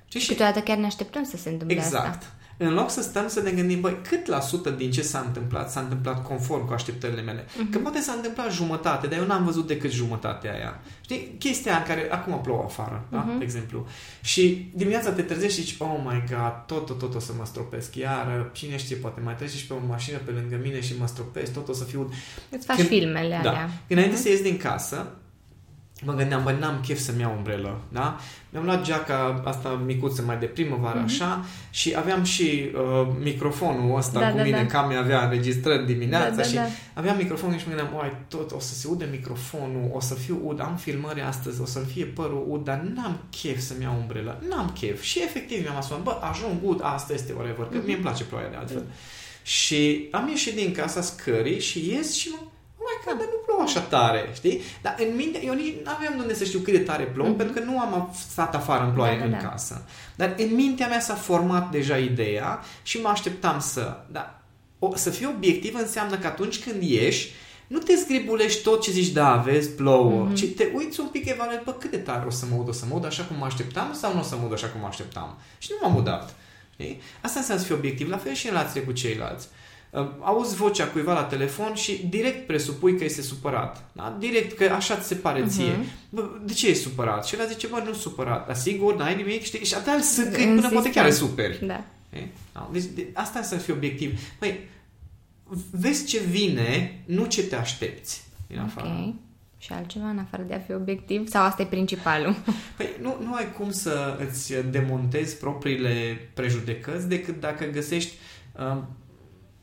[0.07, 2.07] Și câteodată chiar ne așteptăm să se întâmple exact.
[2.07, 2.25] asta.
[2.57, 5.71] În loc să stăm să ne gândim, băi, cât la sută din ce s-a întâmplat
[5.71, 7.43] s-a întâmplat conform cu așteptările mele.
[7.43, 7.71] Uh-huh.
[7.71, 10.79] Că poate s-a întâmplat jumătate, dar eu n-am văzut decât jumătatea aia.
[11.01, 11.35] Știi?
[11.39, 13.11] Chestia în care acum plouă afară, uh-huh.
[13.11, 13.17] da?
[13.17, 13.37] Mhm.
[13.37, 13.87] De exemplu.
[14.21, 17.45] Și dimineața te trezești și zici, oh my god, tot, tot, tot o să mă
[17.45, 17.95] stropesc.
[17.95, 21.07] Iar cine știe, poate mai treci și pe o mașină pe lângă mine și mă
[21.07, 22.13] stropesc, tot o să fiu...
[22.49, 22.87] Îți faci Când...
[22.87, 23.49] filmele da.
[23.49, 23.69] alea.
[23.87, 24.21] Înainte uh-huh.
[24.21, 25.07] să ies din casă,
[26.03, 28.19] mă gândeam, bă, n-am chef să-mi iau umbrelă, da?
[28.49, 31.05] Mi-am luat geaca asta micuță mai de primăvară, mm-hmm.
[31.05, 34.65] așa, și aveam și uh, microfonul ăsta da, cu da, mine, da.
[34.65, 36.65] cam avea înregistrări dimineața da, da, și da.
[36.93, 40.41] aveam microfonul și mă gândeam, oai, tot o să se ude microfonul, o să fiu
[40.43, 44.41] ud, am filmări astăzi, o să-mi fie părul ud, dar n-am chef să-mi iau umbrelă,
[44.49, 45.01] n-am chef.
[45.01, 47.85] Și efectiv mi-am asumat, bă, ajung ud, asta este whatever, că mm-hmm.
[47.85, 48.81] mie îmi place ploaia de altfel.
[48.81, 49.43] Mm-hmm.
[49.45, 52.37] Și am ieșit din casa scării și ies și mă
[53.05, 54.61] mai că dar nu plouă așa tare, știi?
[54.81, 57.37] Dar în minte, eu nici nu aveam unde să știu cât de tare plouă, mm-hmm.
[57.37, 59.49] pentru că nu am stat afară în ploaie da, da, în da.
[59.49, 59.85] casă.
[60.15, 63.97] Dar în mintea mea s-a format deja ideea și mă așteptam să...
[64.11, 64.39] Da,
[64.79, 67.31] o, să fii obiectiv înseamnă că atunci când ieși,
[67.67, 70.35] nu te zgribulești tot ce zici, da, vezi, plouă, mm-hmm.
[70.35, 72.71] ci te uiți un pic, evaluezi, bă, cât de tare o să mă ud, o
[72.71, 74.81] să mă ud așa cum mă așteptam sau nu o să mă ud așa cum
[74.81, 75.37] mă așteptam.
[75.57, 76.35] Și nu m-am udat.
[76.73, 77.01] Știi?
[77.21, 79.47] Asta înseamnă să fii obiectiv, la fel și în relațiile cu ceilalți
[80.19, 83.89] auzi vocea cuiva la telefon și direct presupui că este supărat.
[83.91, 84.15] Da?
[84.19, 85.49] Direct că așa ți se pare uh-huh.
[85.49, 85.75] ție.
[86.09, 87.25] Bă, de ce e supărat?
[87.25, 88.45] Și el zice, bă, nu supărat.
[88.45, 89.65] Dar sigur, n-ai nimic, știi?
[89.65, 91.65] Și atât să până poate chiar e superi.
[91.65, 91.83] Da.
[92.53, 92.69] Da?
[92.71, 94.19] Deci de, asta să fii obiectiv.
[94.39, 94.59] Păi,
[95.71, 98.87] vezi ce vine, nu ce te aștepți din afară.
[98.87, 99.15] Okay.
[99.57, 101.27] Și altceva în afară de a fi obiectiv?
[101.27, 102.35] Sau asta e principalul?
[102.77, 108.13] Păi nu, nu ai cum să îți demontezi propriile prejudecăți decât dacă găsești
[108.59, 108.77] uh,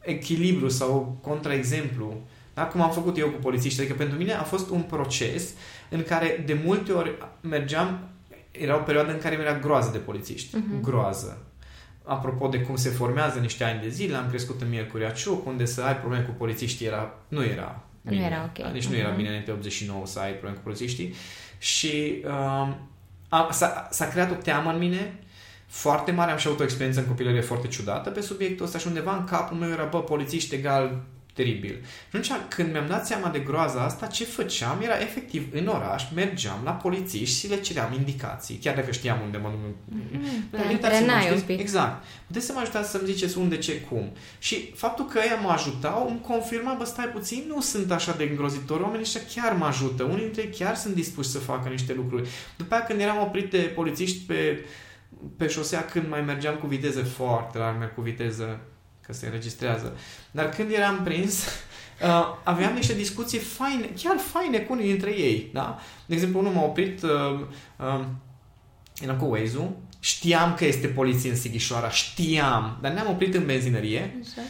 [0.03, 2.21] echilibru sau contraexemplu,
[2.55, 2.65] da?
[2.65, 3.81] cum am făcut eu cu polițiști.
[3.81, 5.51] Adică pentru mine a fost un proces
[5.88, 8.09] în care de multe ori mergeam,
[8.51, 10.57] era o perioadă în care mi era groază de polițiști.
[10.57, 10.81] Uh-huh.
[10.81, 11.47] Groază.
[12.05, 15.65] Apropo de cum se formează niște ani de zile, am crescut în Miercurea Ciuc, unde
[15.65, 18.21] să ai probleme cu polițiștii era, nu era bine.
[18.21, 18.65] Nu era ok.
[18.65, 18.71] Da?
[18.71, 18.91] Deci uh-huh.
[18.91, 19.17] nu era mhm.
[19.17, 21.15] bine în 89 să ai probleme cu polițiștii.
[21.59, 22.77] Și um,
[23.29, 25.19] a, s-a, s-a creat o teamă în mine
[25.72, 28.87] foarte mare, am și avut o experiență în copilărie foarte ciudată pe subiectul ăsta și
[28.87, 31.80] undeva în capul meu era, bă, polițiști egal teribil.
[31.82, 36.02] Și atunci, când mi-am dat seama de groaza asta, ce făceam era efectiv în oraș,
[36.14, 40.52] mergeam la polițiști și le ceream indicații, chiar dacă știam unde mă mm-hmm.
[41.32, 41.61] un pic.
[41.61, 42.04] Exact.
[42.26, 44.12] Puteți să mă ajutați să-mi ziceți unde, ce, cum.
[44.38, 48.24] Și faptul că ei mă ajutau îmi confirma, bă, stai puțin, nu sunt așa de
[48.24, 51.92] îngrozitori, oamenii ăștia chiar mă ajută, unii dintre ei chiar sunt dispuși să facă niște
[51.94, 52.28] lucruri.
[52.56, 54.64] După aceea, când eram oprit de polițiști pe
[55.37, 58.61] pe șosea când mai mergeam cu viteză foarte rar, merg cu viteză
[59.07, 59.96] că se înregistrează.
[60.31, 65.51] Dar când eram prins, uh, aveam niște discuții faine, chiar faine cu unii dintre ei.
[65.53, 65.79] Da?
[66.07, 67.11] De exemplu, unul m-a oprit, uh,
[67.77, 68.05] uh,
[69.01, 74.20] eram cu Waze-ul, știam că este poliție în Sighișoara, știam, dar ne-am oprit în benzinărie.
[74.20, 74.42] Așa.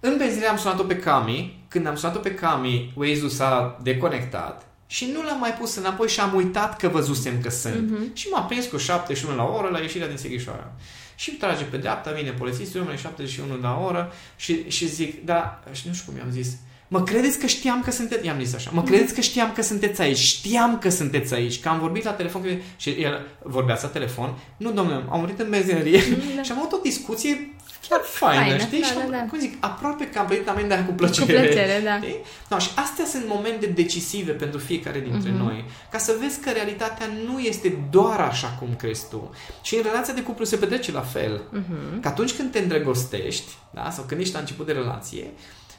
[0.00, 1.64] În benzinărie am sunat-o pe Cami.
[1.68, 6.20] Când am sunat-o pe Cami, Waze-ul s-a deconectat și nu l-am mai pus înapoi și
[6.20, 7.90] am uitat că văzusem că sunt.
[7.96, 8.12] Uh-huh.
[8.12, 10.72] Și m-a prins cu 71 la oră la ieșirea din Sighișoara.
[11.14, 15.86] Și trage pe dreapta, vine polițistul, eu 71 la oră și, și zic, da, și
[15.86, 16.48] nu știu cum i-am zis,
[16.88, 18.90] mă credeți că știam că sunteți, i-am zis așa, mă mhm.
[18.90, 22.62] credeți că știam că sunteți aici, știam că sunteți aici, că am vorbit la telefon
[22.76, 26.42] și el vorbea la telefon, nu domnule, am murit în benzinărie mm, da.
[26.42, 27.54] și am avut o discuție
[27.88, 28.80] chiar faină, faină, știi?
[28.80, 29.24] da, și, da, da.
[29.28, 31.32] cum zic, aproape că am venit amenda cu plăcere.
[31.32, 31.96] Cu plăcere, da.
[31.96, 32.16] Știi?
[32.48, 35.38] No, și astea sunt momente decisive pentru fiecare dintre Mhm.
[35.44, 35.64] noi.
[35.90, 39.30] Ca să vezi că realitatea nu este doar așa cum crezi tu.
[39.62, 41.42] Și în relația de cuplu se petrece la fel.
[41.50, 42.00] Mhm.
[42.00, 45.30] Că atunci când te îndrăgostești, da, sau când ești la început de relație,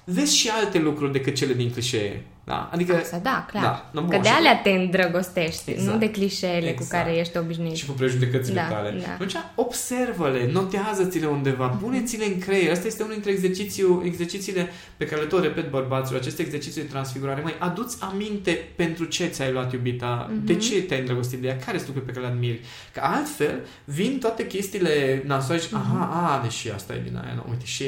[0.04, 2.26] vezi și alte lucruri decât cele din clișee.
[2.44, 2.70] Da?
[2.74, 3.64] Adică Asta, da, clar.
[3.64, 5.92] Da, nu, că bun, de și- alea te îndrăgostești, Exact.
[5.92, 6.78] nu de clișeele Exact.
[6.78, 7.76] cu care ești obișnuit.
[7.76, 9.02] și cu prejudecățile Da, tale.
[9.06, 9.12] da.
[9.14, 12.72] Atunci observă-le, notează-ți-le undeva, puneți-le în creier.
[12.72, 16.88] Asta este unul dintre exercițiu, exercițiile pe care le tot repet bărbaților, aceste exerciții de
[16.88, 17.42] transfigurare.
[17.42, 20.46] Mai aduți aminte pentru ce ți-ai luat iubita, Mhm.
[20.46, 22.60] de ce te-ai îndrăgostit de ea, care sunt lucruri pe care le admiri.
[22.94, 25.82] Că altfel vin toate chestiile nasoare și, Mhm.
[26.02, 27.84] aha, a, deși asta e din aia, nu, uite, și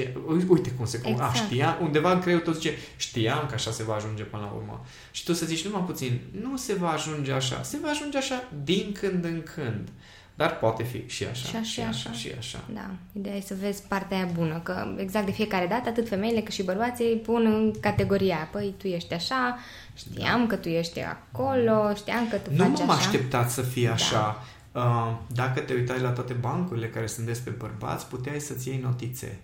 [0.49, 1.35] uite cum se, cum, a, Exact.
[1.35, 4.85] știa, undeva în creierul tot zice, știam că așa se va ajunge până la urmă.
[5.11, 8.43] Și tu să zici, numai puțin, nu se va ajunge așa, se va ajunge așa
[8.63, 9.89] din când în când.
[10.35, 12.11] Dar poate fi și așa, Și așa, și așa, așa.
[12.19, 12.59] și așa.
[12.73, 16.41] Da, ideea e să vezi partea aia bună, că exact de fiecare dată, atât femeile
[16.41, 19.57] cât și bărbații îi pun în categoria, păi tu ești așa,
[19.95, 22.99] știam că tu ești acolo, știam că tu Nu faci m-am așa.
[22.99, 23.93] așteptat să fie Da.
[23.93, 24.43] așa.
[24.71, 29.39] Uh, dacă te uitai la toate bancurile care sunt despre bărbați, puteai să-ți iei notițe.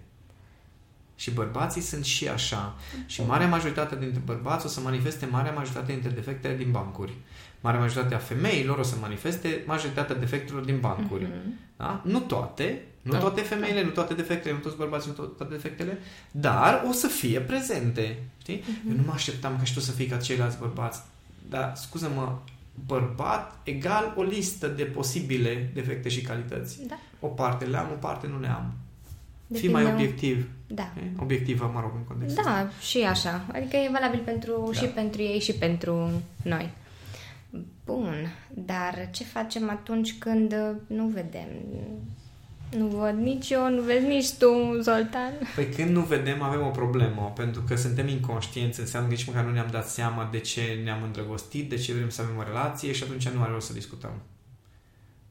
[1.19, 2.75] Și bărbații sunt și așa.
[3.05, 7.13] Și marea majoritate dintre bărbați o să manifeste marea majoritate dintre defectele din bancuri.
[7.61, 11.23] Marea majoritate a femeilor o să manifeste majoritatea defectelor din bancuri.
[11.23, 11.53] Mhm.
[11.77, 12.01] Da?
[12.05, 13.17] Nu toate, nu Da.
[13.17, 15.97] toate femeile, nu toate defectele, nu toți bărbații, nu to- toate defectele,
[16.31, 18.17] dar o să fie prezente.
[18.41, 18.63] Știi?
[18.67, 18.89] Mhm.
[18.89, 21.01] Eu nu mă așteptam ca și tu să fii ca ceilalți bărbați.
[21.49, 22.37] Dar, scuză-mă,
[22.85, 26.85] bărbat egal o listă de posibile defecte și calități.
[26.87, 28.73] Da, O parte le am, o parte nu le am.
[29.51, 30.47] Fii depinde- mai obiectiv.
[30.67, 30.93] Da.
[30.97, 31.21] e?
[31.21, 32.51] Obiectivă, mă rog, în contextul ăsta.
[32.63, 33.45] Da, și așa.
[33.53, 34.79] Adică e valabil pentru, Da.
[34.79, 36.09] și pentru ei și pentru
[36.43, 36.69] noi.
[37.85, 38.13] Bun,
[38.53, 41.47] dar ce facem atunci când uh, nu vedem?
[42.77, 44.47] Nu văd nici eu, nu vezi nici tu,
[44.81, 45.33] Zoltan.
[45.55, 49.43] Păi când nu vedem, avem o problemă, pentru că suntem inconștienți, înseamnă că nici măcar
[49.43, 52.91] nu ne-am dat seama de ce ne-am îndrăgostit, de ce vrem să avem o relație
[52.91, 54.11] și atunci nu are rost să discutăm.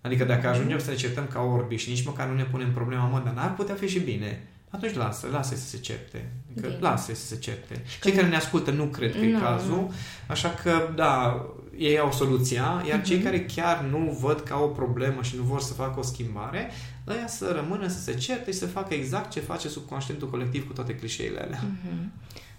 [0.07, 3.07] Adică dacă ajungem să ne certăm ca orbi și nici măcar nu ne punem problema,
[3.07, 6.29] mă, dar n-ar putea fi și bine, atunci lasă, lasă să se certe.
[6.53, 6.81] Adică Bine.
[6.81, 7.75] lasă să se certe.
[7.75, 9.38] Cei când- care ne ascultă nu cred că e Nu.
[9.38, 9.88] cazul,
[10.27, 11.45] așa că, da,
[11.79, 13.25] ei au soluția, iar cei Mhm.
[13.25, 16.71] care chiar nu văd ca o problemă și nu vor să facă o schimbare,
[17.09, 20.73] ăia să rămână să se certe și să facă exact ce face subconștientul colectiv cu
[20.73, 21.61] toate clișeile alea.
[21.62, 22.12] Mhm.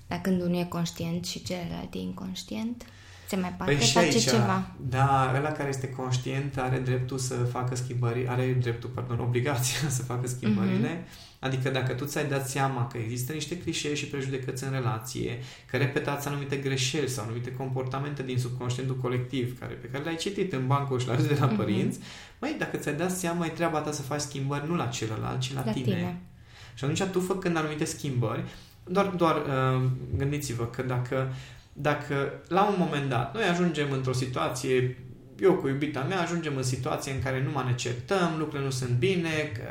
[0.07, 2.83] Dar când unul e conștient și celălalt e inconștient,
[3.27, 4.67] se mai poate Păi și face aici, ceva.
[4.89, 10.03] da, ăla care este conștient are dreptul să facă schimbări, are dreptul, pardon, obligația să
[10.03, 10.89] facă schimbările.
[10.89, 11.25] Mhm.
[11.39, 15.77] Adică dacă tu ți-ai dat seama că există niște clișee și prejudecăți în relație, că
[15.77, 20.67] repetați anumite greșeli sau anumite comportamente din subconștientul colectiv care, pe care le-ai citit în
[20.67, 21.55] bancul și la de la Mhm.
[21.55, 21.99] părinți,
[22.39, 25.53] măi, dacă ți-ai dat seama, e treaba ta să faci schimbări nu la celălalt, ci
[25.53, 25.85] la, La tine.
[25.85, 26.19] tine.
[26.73, 28.43] Și atunci tu făcând anumite schimbări,
[28.83, 29.81] doar, doar uh,
[30.17, 31.33] gândiți-vă că dacă,
[31.79, 34.97] dacă la un moment dat noi ajungem într-o situație,
[35.39, 38.71] eu cu iubita mea ajungem în situație în care nu mai ne certăm, lucrurile nu
[38.71, 39.63] sunt bine, că,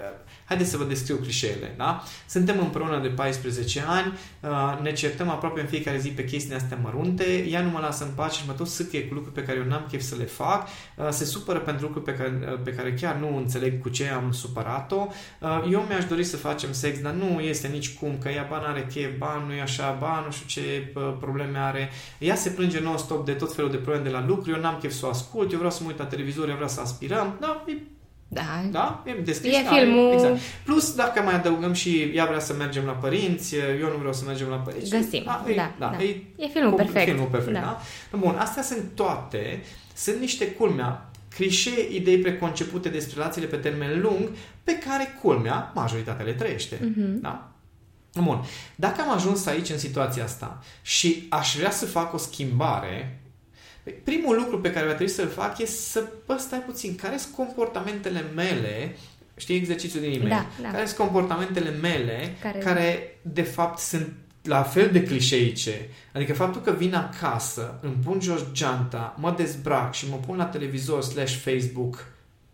[0.49, 2.03] haideți să vă descriu clișeele, da?
[2.29, 6.79] Suntem împreună de 14 ani, uh, ne certăm aproape în fiecare zi pe chestiile astea
[6.83, 9.59] mărunte, ea nu mă lasă în pace și mă tot sâcăie cu lucruri pe care
[9.59, 12.71] eu n-am chef să le fac, uh, se supără pentru lucruri pe care, uh, pe
[12.71, 15.09] care chiar nu înțeleg cu ce am supărat-o,
[15.41, 18.59] Uh, Eu mi-aș dori să facem sex, dar nu este nici cum, că ea ba
[18.59, 21.91] n-are chef, ba nu e așa, ba nu știu ce uh, probleme are.
[22.19, 24.93] Ea se plânge non-stop de tot felul de probleme de la lucru, eu n-am chef
[24.93, 27.37] să o ascult, eu vreau să mă uit la televizor, eu vreau să aspirăm.
[27.41, 27.73] Da, e,
[28.29, 29.57] Da, da, e descris.
[29.57, 30.39] E da, filmul- Exact.
[30.65, 34.25] Plus, dacă mai adăugăm și ea vrea să mergem la părinți, eu nu vreau să
[34.27, 34.91] mergem la părinți.
[34.91, 36.03] Găsim, Da, e, da, da, da.
[36.03, 37.05] E, e filmul cum- perfect.
[37.11, 37.61] Filmul perfect, da.
[37.61, 37.81] Da.
[38.11, 38.17] da?
[38.19, 39.63] Bun, astea sunt toate,
[39.95, 44.29] sunt niște culmea, clișee, idei preconcepute despre relațiile pe termen lung,
[44.65, 46.79] pe care culmea, majoritatea le trăiește.
[46.83, 47.21] Mhm.
[47.21, 47.51] Da?
[48.23, 48.45] Bun.
[48.77, 53.26] Dacă am ajuns aici în situația asta și aș vrea să fac o schimbare, păi,
[54.05, 57.35] primul lucru pe care va trebui să-l fac e să, bă, stai puțin, care sunt
[57.35, 58.97] comportamentele mele,
[59.37, 60.71] știi exercițiul din e-mail, Da, da.
[60.71, 65.89] care sunt comportamentele mele Care- care de fapt sunt la fel de clișeice.
[66.13, 70.45] Adică faptul că vin acasă, îmi pun jos geanta, mă dezbrac și mă pun la
[70.45, 72.07] televizor slash Facebook,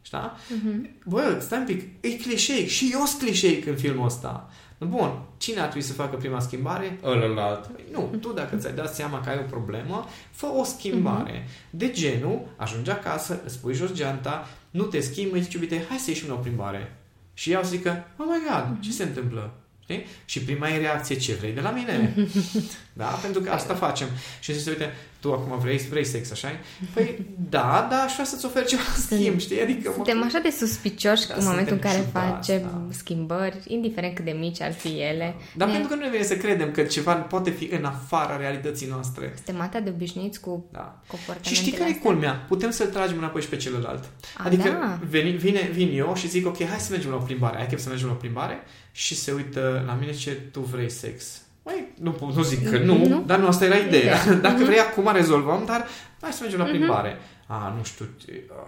[0.02, 0.18] știi?
[0.48, 0.88] Mhm.
[1.04, 4.50] Bă, stai un pic, e clișeic și eu sunt clișeic în filmul ăsta.
[4.86, 6.98] Bun, cine ar trebui să facă prima schimbare?
[7.04, 7.70] Ălălalt.
[7.92, 11.48] Nu, tu dacă ți-ai dat seama că ai o problemă, fă o schimbare.
[11.70, 15.98] De genul, ajungi acasă, îți pui jos geanta, nu te schimbi, îți zici, uite, hai
[15.98, 16.96] să ieșim la o plimbare.
[17.34, 19.54] Și ea o să zică, oh my god, ce se întâmplă?
[19.82, 20.06] Știi?
[20.24, 22.14] Și prima e reacție, ce vrei de la mine?
[22.92, 23.04] da?
[23.04, 24.06] Pentru că asta facem.
[24.40, 26.48] Și zice, uite, tu acum vrei, vrei sex, așa
[26.94, 29.60] Păi, da, da, aș vrea să-ți oferi ceva în schimb, știi?
[29.60, 30.24] Adică, suntem mă...
[30.24, 32.86] așa de suspicioși da, în momentul în care facem da.
[32.90, 35.34] schimbări, indiferent cât de mici ar fi ele.
[35.56, 35.72] Dar ne...
[35.72, 39.32] pentru că nu ne vine să credem că ceva poate fi în afara realității noastre.
[39.34, 41.00] Suntem atât de obișnuiți cu da.
[41.06, 42.44] comportamentele Și știi care e culmea?
[42.48, 44.04] Putem să-l tragem înapoi și pe celălalt.
[44.36, 44.98] A, adică da.
[45.08, 47.58] vine, vine, vin eu și zic, ok, hai să mergem la o plimbare.
[47.58, 48.62] Ai chef să mergem la o plimbare?
[48.92, 53.06] Și se uită la mine ce tu vrei sex Măi, nu, nu zic că nu,
[53.06, 54.20] nu, dar nu asta era ideea.
[54.20, 54.34] ideea.
[54.48, 54.66] Dacă uh-huh.
[54.66, 55.86] vrei acum rezolvăm, dar
[56.20, 56.74] hai să mergem la mhm.
[56.74, 57.16] plimbare.
[57.16, 57.40] Uh-huh.
[57.46, 58.08] A, nu știu,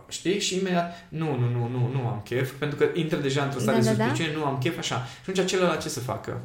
[0.09, 0.41] știi?
[0.41, 3.81] Și imediat, nu, nu, nu, nu, nu am chef, pentru că intră deja într-o stare
[3.81, 4.39] da, de da, da.
[4.39, 5.07] nu am chef, așa.
[5.23, 6.41] Și atunci celălalt ce să facă?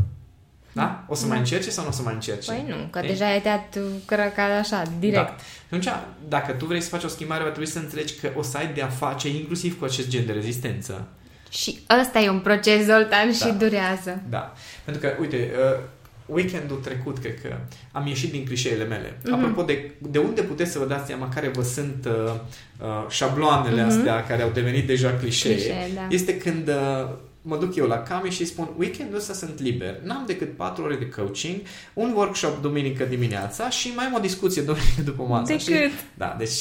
[0.72, 1.04] Da?
[1.08, 1.28] O să da.
[1.28, 2.52] mai încerce sau nu o să mai încerce?
[2.52, 3.08] Păi nu, că Ei?
[3.08, 5.28] deja ai tăiat cărăca așa, direct.
[5.28, 5.36] Da.
[5.38, 5.88] Și atunci,
[6.28, 8.74] dacă tu vrei să faci o schimbare, va trebui să înțelegi că o să ai
[8.74, 11.08] de a face inclusiv cu acest gen de rezistență.
[11.50, 13.32] Și ăsta e un proces, Zoltan, da.
[13.32, 14.22] și durează.
[14.30, 14.54] Da.
[14.84, 15.80] Pentru că, uite, uh,
[16.26, 17.58] weekendul trecut, cred că
[17.92, 19.18] am ieșit din clișeele mele.
[19.18, 19.32] Mm-hmm.
[19.32, 22.34] Apropo de, de unde puteți să vă dați seama care vă sunt uh,
[22.82, 23.88] uh, șabloanele mm-hmm.
[23.88, 26.08] astea care au devenit deja clișee, clișee da.
[26.10, 27.10] este când uh,
[27.42, 30.00] mă duc eu la Cami și spun weekendul ăsta sunt liber.
[30.04, 31.56] N-am decât 4 ore de coaching,
[31.94, 35.52] un workshop duminică dimineața și mai am o discuție duminică după masă.
[35.52, 35.66] Decât?
[35.66, 36.58] Și, da, deci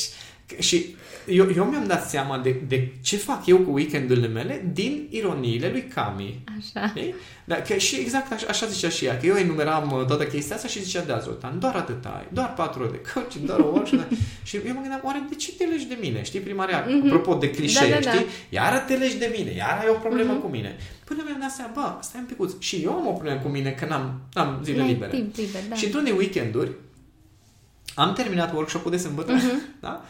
[0.58, 5.06] și eu, eu mi-am dat seama de, de ce fac eu cu weekendurile mele din
[5.11, 6.44] ironiile lui Cami.
[6.58, 6.92] Așa.
[7.44, 10.56] Da, că și exact așa, așa zicea și ea, că eu enumeram uh, toată chestia
[10.56, 13.68] asta și zicea, da, Zoltan, doar atât ai, doar patru ore de coaching, doar o
[13.68, 13.84] oră.
[14.42, 16.22] și eu mă gândeam, oare de ce te legi de mine?
[16.22, 17.06] Știi, prima reacție, mm-hmm.
[17.06, 18.11] apropo de clișee, da, da, da.
[18.11, 18.26] știi?
[18.48, 20.42] Iară te legi de mine, iară ai o problemă mm-hmm.
[20.42, 20.76] cu mine.
[21.04, 23.70] Până mi-am dat seama, bă, stai un picuț, și eu am o problemă cu mine
[23.70, 25.11] că n-am, n-am zile libere.
[25.11, 25.74] Timp liber, da.
[25.74, 26.70] Și într-unii weekenduri
[27.94, 29.80] am terminat workshop-ul de sâmbătă, mm-hmm.
[29.80, 30.04] da?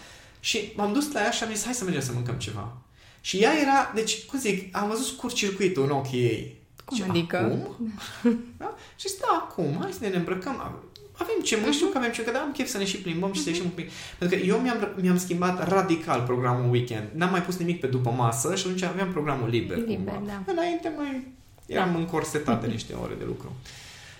[0.48, 2.76] Și m-am dus la ea și am zis, hai să mergem să mâncăm ceva.
[3.20, 6.56] Și ea era, deci, cum zic, am văzut scurt circuitul în ochii ei.
[6.84, 7.36] Cum și adică?
[7.36, 7.94] Acum?
[8.58, 8.74] da?
[8.96, 10.82] Și zic, da, acum, hai să ne îmbrăcăm.
[11.12, 13.32] Avem ce, mă știu că avem ce, că da, am chef să ne și plimbăm
[13.32, 13.90] și să ieșim un pic.
[14.18, 17.08] Pentru că eu mi-am, mi-am schimbat radical programul weekend.
[17.14, 19.76] N-am mai pus nimic pe după masă și atunci aveam programul liber.
[19.76, 20.22] Liber, cumva.
[20.26, 20.52] da.
[20.52, 21.26] Înainte mai
[21.66, 21.98] eram da.
[21.98, 23.52] încorsetat de niște ore de lucru.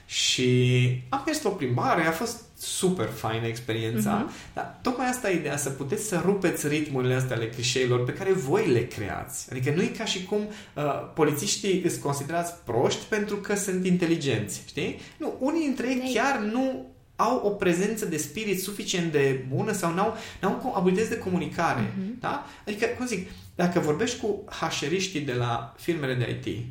[0.08, 4.54] Și am mers o plimbare, a fost super faină experiența, uh-huh.
[4.54, 8.32] dar tocmai asta e ideea, să puteți să rupeți ritmurile astea ale clișeilor pe care
[8.32, 9.48] voi le creați.
[9.50, 14.62] Adică nu e ca și cum uh, polițiștii îți considerați proști pentru că sunt inteligenți,
[14.66, 15.00] știi?
[15.16, 19.94] Nu, unii dintre ei chiar nu au o prezență de spirit suficient de bună sau
[19.94, 21.92] n-au, n-au abilități de comunicare.
[21.92, 22.20] Uh-huh.
[22.20, 22.46] Da?
[22.66, 26.64] Adică, cum zic, dacă vorbești cu hașeriștii de la firmele de IT,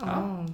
[0.00, 0.44] oh.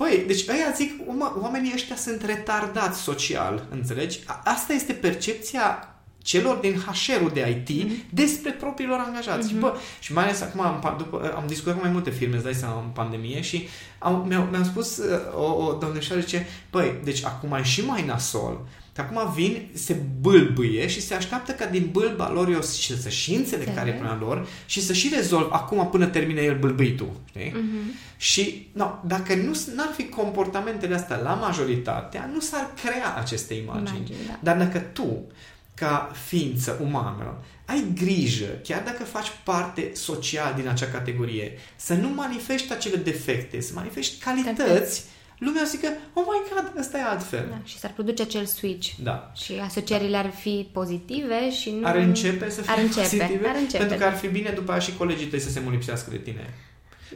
[0.00, 0.04] Da?
[0.04, 0.92] Păi, deci ăia zic,
[1.40, 4.20] oamenii ăștia sunt retardați social, înțelegi?
[4.44, 8.10] Asta este percepția celor din HR-ul de IT mm-hmm.
[8.10, 9.46] despre propriilor angajați.
[9.46, 9.50] Mm-hmm.
[9.50, 12.44] Și, bă, și mai ales acum am, după, am discutat cu mai multe firme, îți
[12.44, 16.94] dai seama, în pandemie și am, mi-au, mi-am spus uh, o, o domnișoară, zice, păi,
[17.04, 18.60] deci acum e și mai nasol,
[19.00, 23.34] că acum vin, se bâlbâie și se așteaptă ca din bâlba lor eu să și
[23.34, 27.10] înțeleg care e problema lor și să și rezolv acum până termine el bâlbâitul.
[27.28, 27.50] Știi?
[27.50, 28.16] Mm-hmm.
[28.16, 33.96] Și no, dacă nu n-ar fi comportamentele astea la majoritatea, nu s-ar crea aceste imagini.
[33.96, 34.38] Imagine, da.
[34.42, 35.26] Dar dacă tu,
[35.74, 37.34] ca ființă umană,
[37.64, 43.60] ai grijă, chiar dacă faci parte social din acea categorie, să nu manifesti acele defecte,
[43.60, 45.04] să manifesti calități,
[45.40, 47.46] lumea o zică, oh my god, ăsta e altfel.
[47.50, 48.90] Da, și s-ar produce acel switch.
[49.02, 49.32] Da.
[49.34, 51.86] Și asocierile ar fi pozitive și nu...
[51.86, 54.10] Ar începe să fie ar începe, pozitive, ar începe, pentru că da.
[54.10, 56.54] ar fi bine după aia și colegii tăi să se mulipsească de tine.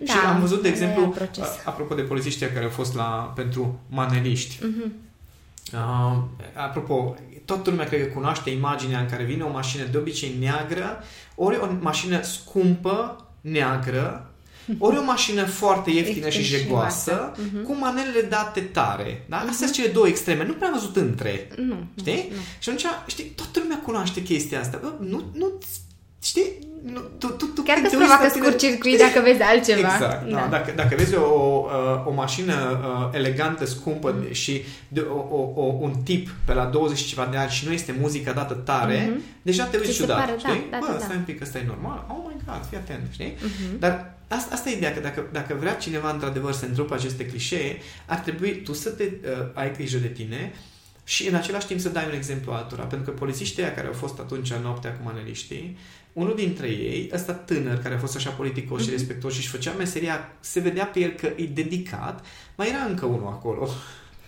[0.05, 1.15] Da, și am văzut, de exemplu,
[1.65, 4.59] apropo de polițiștii care au fost la, pentru maneliști.
[4.59, 4.91] Uh-huh.
[5.73, 6.23] Uh,
[6.55, 11.03] apropo, toată lumea cred că cunoaște imaginea în care vine o mașină de obicei neagră,
[11.35, 14.34] ori o mașină scumpă, neagră,
[14.79, 17.63] ori o mașină foarte ieftină și jegoasă, uh-huh.
[17.65, 19.25] cu manelele date tare.
[19.29, 19.37] Da?
[19.37, 19.59] Astea uh-huh.
[19.59, 20.45] sunt cele două extreme.
[20.45, 21.49] Nu prea am văzut între.
[21.57, 21.87] Nu.
[21.99, 22.29] Știi?
[22.31, 22.37] Nu.
[22.59, 24.79] Și atunci, știi, toată lumea cunoaște chestia asta.
[24.83, 25.53] Bă, nu, nu
[26.25, 26.53] Știi?
[26.93, 29.95] Nu, tu, tu, tu Chiar că îți provoacă scurt circuit dacă vezi altceva.
[29.95, 30.31] Exact.
[30.31, 30.37] Da.
[30.37, 30.47] Da.
[30.51, 31.69] Dacă, dacă vezi o, o,
[32.07, 34.33] o mașină uh, elegantă, scumpă mm.
[34.33, 37.73] și de, o, o, o, un tip pe la 20 ceva de ani și nu
[37.73, 39.43] este muzică dată tare, mm-hmm.
[39.43, 40.19] deja te uiți ciudat.
[40.19, 40.67] Pare, știi?
[40.71, 41.17] Da, da, Bă, da, stai da.
[41.17, 42.07] un pic, ăsta e normal.
[42.09, 43.35] Oh my god, fii atent, știi?
[43.35, 43.79] Mm-hmm.
[43.79, 47.77] Dar asta, asta e ideea, că dacă, dacă vrea cineva într-adevăr să întrupe aceste clișee,
[48.07, 50.53] ar trebui tu să te uh, ai grijă de tine
[51.05, 52.83] și în același timp să dai un exemplu altora.
[52.83, 55.77] Pentru că polițiștii care au fost atunci în noaptea cu maneliștii,
[56.13, 58.85] unul dintre ei, ăsta tânăr, care a fost așa politicos mm-hmm.
[58.85, 58.99] și mhm.
[58.99, 62.25] respectos și își făcea meseria, se vedea pe el că e dedicat,
[62.57, 63.69] mai era încă unul acolo.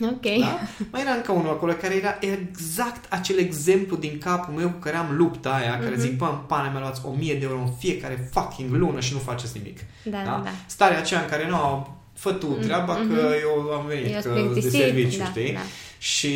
[0.01, 0.39] Ok.
[0.41, 0.59] Da?
[0.93, 4.97] Mai era încă unul acolo care era exact acel exemplu din capul meu cu care
[4.97, 5.83] am lupta aia, mm-hmm.
[5.83, 6.01] care mhm.
[6.01, 9.19] zic, bă, în pane mi-a luat 1000 de euro în fiecare fucking lună și nu
[9.19, 9.79] faceți nimic.
[10.03, 10.25] Da, da?
[10.25, 10.51] da, da.
[10.67, 13.15] Starea aceea în care nu fă tu treaba mm-hmm.
[13.15, 15.53] că eu am venit Eu că, sunt de plictisit, serviciu, da, știi?
[15.53, 15.61] da.
[15.99, 16.29] Și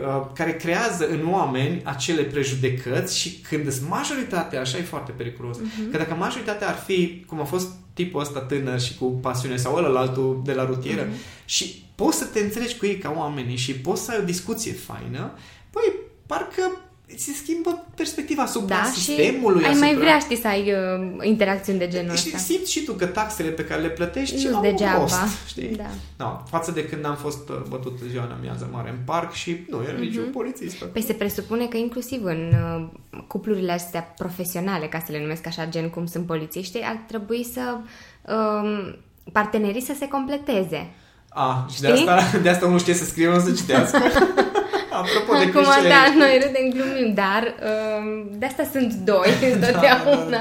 [0.00, 5.56] uh, care creează în oameni acele prejudecăți și când sunt majoritatea, așa e foarte periculos,
[5.58, 5.90] Mhm.
[5.90, 9.74] că dacă majoritatea ar fi, cum a fost tipul ăsta tânăr și cu pasiune sau
[9.76, 11.16] ălălaltul de la rutieră Mhm.
[11.44, 14.72] și poți să te înțelegi cu ei ca oameni și poți să ai o discuție
[14.72, 15.32] faină,
[15.70, 15.92] păi
[16.26, 16.80] parcă
[17.16, 19.64] ți se schimbă perspectiva asupra Da, și sistemului.
[19.64, 19.86] ai asupra...
[19.86, 22.38] mai vrea, știi, să ai uh, interacțiuni de genul și ăsta.
[22.38, 24.94] simți și tu că taxele pe care le plătești Nu-s au degeaba.
[24.94, 25.76] un rost, știi?
[25.76, 25.84] Da.
[26.24, 29.66] No, față de când am fost uh, bătut ziua în amiază mare în parc și
[29.70, 30.74] nu era niciun polițist.
[30.76, 30.90] acolo.
[30.90, 32.86] Păi se presupune că inclusiv în uh,
[33.26, 37.76] cuplurile astea profesionale, ca să le numesc așa, gen cum sunt polițiștii, ar trebui să
[38.22, 38.96] um,
[39.32, 40.90] partenerii să se completeze.
[41.38, 42.06] A, și de Știi?
[42.08, 43.96] asta, de asta unul știe să scrie, nu să citească.
[45.00, 45.88] Apropo de Acum, clișele...
[45.88, 48.06] da, noi râdem, glumim, dar um,
[48.40, 50.30] de asta sunt doi întotdeauna.
[50.30, 50.36] da,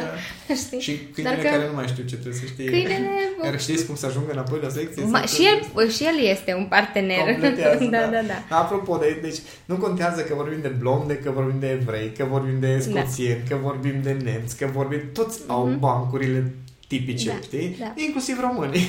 [0.48, 0.54] da.
[0.64, 0.80] Știi?
[0.80, 2.66] Și câinele Dar că- care nu mai știu ce trebuie să știe.
[2.70, 3.10] Câinele...
[3.42, 5.04] Care știți cum să ajungă înapoi la secție?
[5.06, 7.18] Ma, Să- și, el, și el este un partener.
[7.32, 8.58] Completează, da, da, da.
[8.58, 12.58] Apropo de, deci nu contează că vorbim de blonde, că vorbim de evrei, că vorbim
[12.60, 16.54] de scoțieni, că vorbim de nemți, că vorbim, toți au bancurile
[16.98, 17.76] tipice, Da, știi?
[17.80, 17.94] da.
[17.96, 18.82] Inclusiv românii.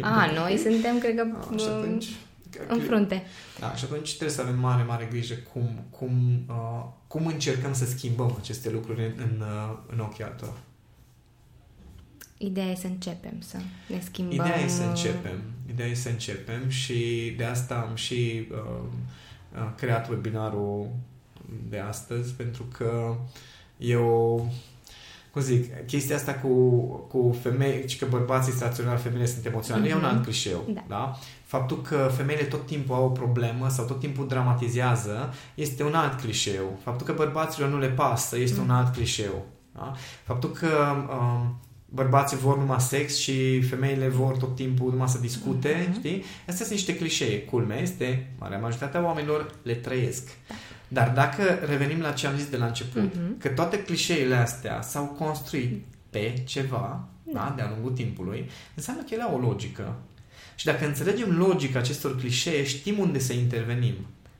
[0.00, 2.06] A, noi suntem, cred că, Ah, și um, atunci,
[2.68, 3.22] în frunte.
[3.60, 7.84] da, și atunci trebuie să avem mare, mare grijă cum, cum, uh, cum încercăm să
[7.86, 10.56] schimbăm aceste lucruri în, în, uh, în ochii altora.
[12.38, 13.56] Ideea e să începem să
[13.88, 14.34] ne schimbăm.
[14.34, 15.42] Ideea e să uh, începem.
[15.70, 18.58] Ideea e să începem și de asta am și uh,
[19.54, 20.88] uh, creat webinarul
[21.68, 23.16] de astăzi pentru că
[23.78, 24.48] eu
[25.32, 26.48] cum zic, chestia asta cu,
[27.08, 29.90] cu femei, și că bărbații sunt raționali, femeile sunt emoționale, mm-hmm.
[29.90, 30.08] e un Mhm.
[30.08, 30.64] alt clișeu.
[30.74, 30.84] Da.
[30.88, 31.18] Da?
[31.44, 36.20] Faptul că femeile tot timpul au o problemă sau tot timpul dramatizează este un alt
[36.20, 36.78] clișeu.
[36.82, 39.46] Faptul că bărbaților nu le pasă este un alt clișeu.
[39.74, 39.92] Da?
[40.24, 40.68] Faptul că
[41.10, 45.98] um, bărbații vor numai sex și femeile vor tot timpul numai să discute, Mhm.
[45.98, 46.22] știi?
[46.48, 47.40] Astea sunt niște clișee.
[47.40, 50.28] Culmea este, marea majoritatea oamenilor le trăiesc.
[50.92, 53.38] Dar dacă revenim la ce am zis de la început, Mhm.
[53.38, 59.22] că toate clișeele astea s-au construit pe ceva, da, de-a lungul timpului, înseamnă că ele
[59.22, 59.94] au o logică.
[60.54, 63.94] Și dacă înțelegem logica acestor clișee, știm unde să intervenim.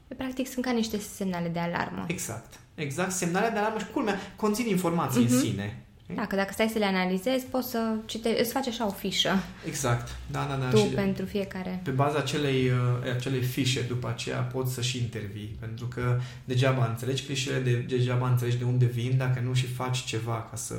[0.08, 2.04] Pe practic sunt ca niște semnale de alarmă.
[2.08, 2.54] Exact.
[2.74, 3.10] Exact.
[3.12, 5.32] Semnarea de alarmă și culmea conțin informații Mhm.
[5.32, 5.82] în sine.
[6.14, 9.30] Da, că dacă stai să le analizezi, poți să cite, îți faci așa o fișă
[9.66, 10.16] Exact.
[10.30, 10.68] Da, da, da.
[10.68, 11.80] tu și pentru fiecare.
[11.84, 15.56] pe baza acelei, uh, acelei fișe după aceea poți să și intervii.
[15.60, 20.04] Pentru că degeaba înțelegi clișele, de, degeaba înțelegi de unde vin dacă nu și faci
[20.04, 20.74] ceva ca să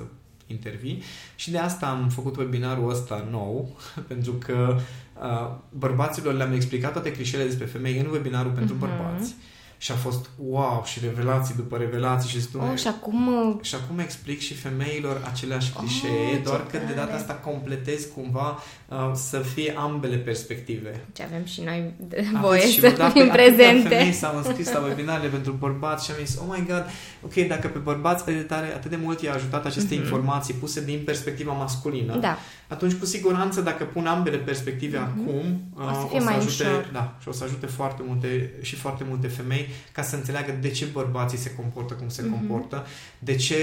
[0.47, 1.03] intervii.
[1.36, 4.78] Și de asta am făcut webinarul ăsta nou, pentru că
[5.21, 8.88] uh, bărbaților le-am explicat toate clișele despre femei în webinarul pentru Mhm.
[8.88, 9.36] bărbați.
[9.84, 13.75] Și a fost wow și revelații după revelații și zic, Oh, și acum uh, și
[13.75, 16.93] acum explic și femeilor aceleași Oh, clișee, ce doar că de tare.
[16.95, 21.05] data asta completez cumva uh, să fie ambele perspective.
[21.13, 23.88] ce avem și noi de Aveți voie și să dacă fim atâtea prezente.
[23.95, 26.86] femei s-au înscris la webinarele pentru bărbați și am zis, oh my god,
[27.25, 30.03] ok, dacă pe bărbați atât de, tare, atât de mult i-a ajutat aceste Mhm.
[30.03, 35.89] informații puse din perspectiva masculină, Da, atunci cu siguranță dacă pun ambele perspective acum, Mhm.
[35.89, 36.89] O să uh, fie mai ajute, ușor.
[36.93, 40.69] Da, și o să ajute foarte multe și foarte multe femei ca să înțeleagă de
[40.69, 42.32] ce bărbații se comportă cum se Mhm.
[42.32, 42.86] comportă,
[43.19, 43.55] de ce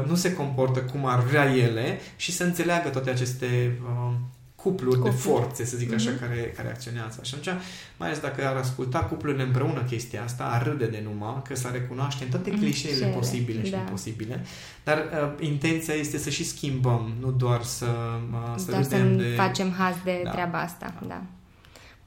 [0.00, 4.14] uh, nu se comportă cum ar vrea ele și să înțeleagă toate aceste uh,
[4.54, 5.40] cupluri, de Cupluri.
[5.40, 6.18] forțe, să zic așa, Mhm.
[6.20, 7.20] care, care acționează.
[7.22, 7.56] Și atunci,
[7.96, 11.72] mai ales dacă ar asculta cuplurile împreună chestia asta, ar râde de numai, că s-ar
[11.72, 12.58] recunoaște în toate Mhm.
[12.60, 13.76] clișeele Cele, posibile și da.
[13.76, 14.40] imposibile.
[14.84, 17.86] Dar uh, intenția este să și schimbăm, nu doar să,
[18.32, 19.28] uh, să doar să râdem nu de...
[19.36, 20.30] facem haz de Da.
[20.30, 20.94] treaba asta.
[21.08, 21.22] Da.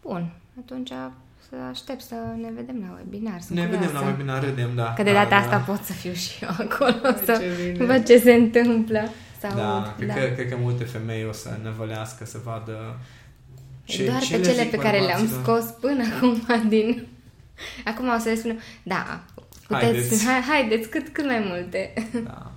[0.01, 0.91] Bun, atunci
[1.49, 3.39] să aștept să ne vedem la webinar.
[3.41, 3.99] Sunt Ne vedem curioasă.
[4.05, 4.93] la webinar, râdem, da.
[4.93, 5.37] Că de da, data da.
[5.37, 7.85] asta pot să fiu și eu acolo, să Ce bine.
[7.85, 9.09] văd ce se întâmplă.
[9.41, 12.99] Sau, Da, cred, Că, cred că multe femei o să năvălească să vadă
[13.83, 15.43] ce, Doar ce pe le cele zic pe care le-am bărbaților.
[15.61, 17.07] scos până acum din...
[17.85, 19.23] Acum o să le spună, da,
[19.67, 20.25] puteți, Haideți.
[20.25, 21.93] hai, haideți cât, cât mai multe.
[22.23, 22.51] Da.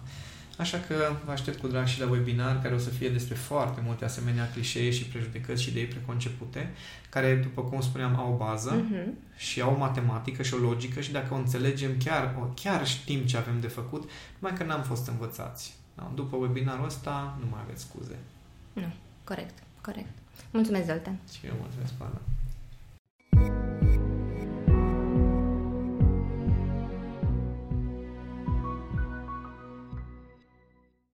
[0.60, 0.94] Așa că
[1.24, 4.50] vă aștept cu drag și la webinar care o să fie despre foarte multe asemenea
[4.50, 6.70] clișee și prejudecăți și idei preconcepute,
[7.08, 9.12] care, după cum spuneam, au o bază Mhm.
[9.36, 13.20] și au o matematică și o logică și dacă o înțelegem, chiar, o- chiar știm
[13.20, 15.74] ce avem de făcut, numai că n-am fost învățați.
[15.96, 16.10] Da?
[16.14, 18.16] După webinarul ăsta, nu mai aveți scuze.
[18.72, 18.92] Nu,
[19.24, 20.08] corect, corect.
[20.50, 21.18] Mulțumesc, Zoltan.
[21.32, 22.20] Și eu mulțumesc, Pana.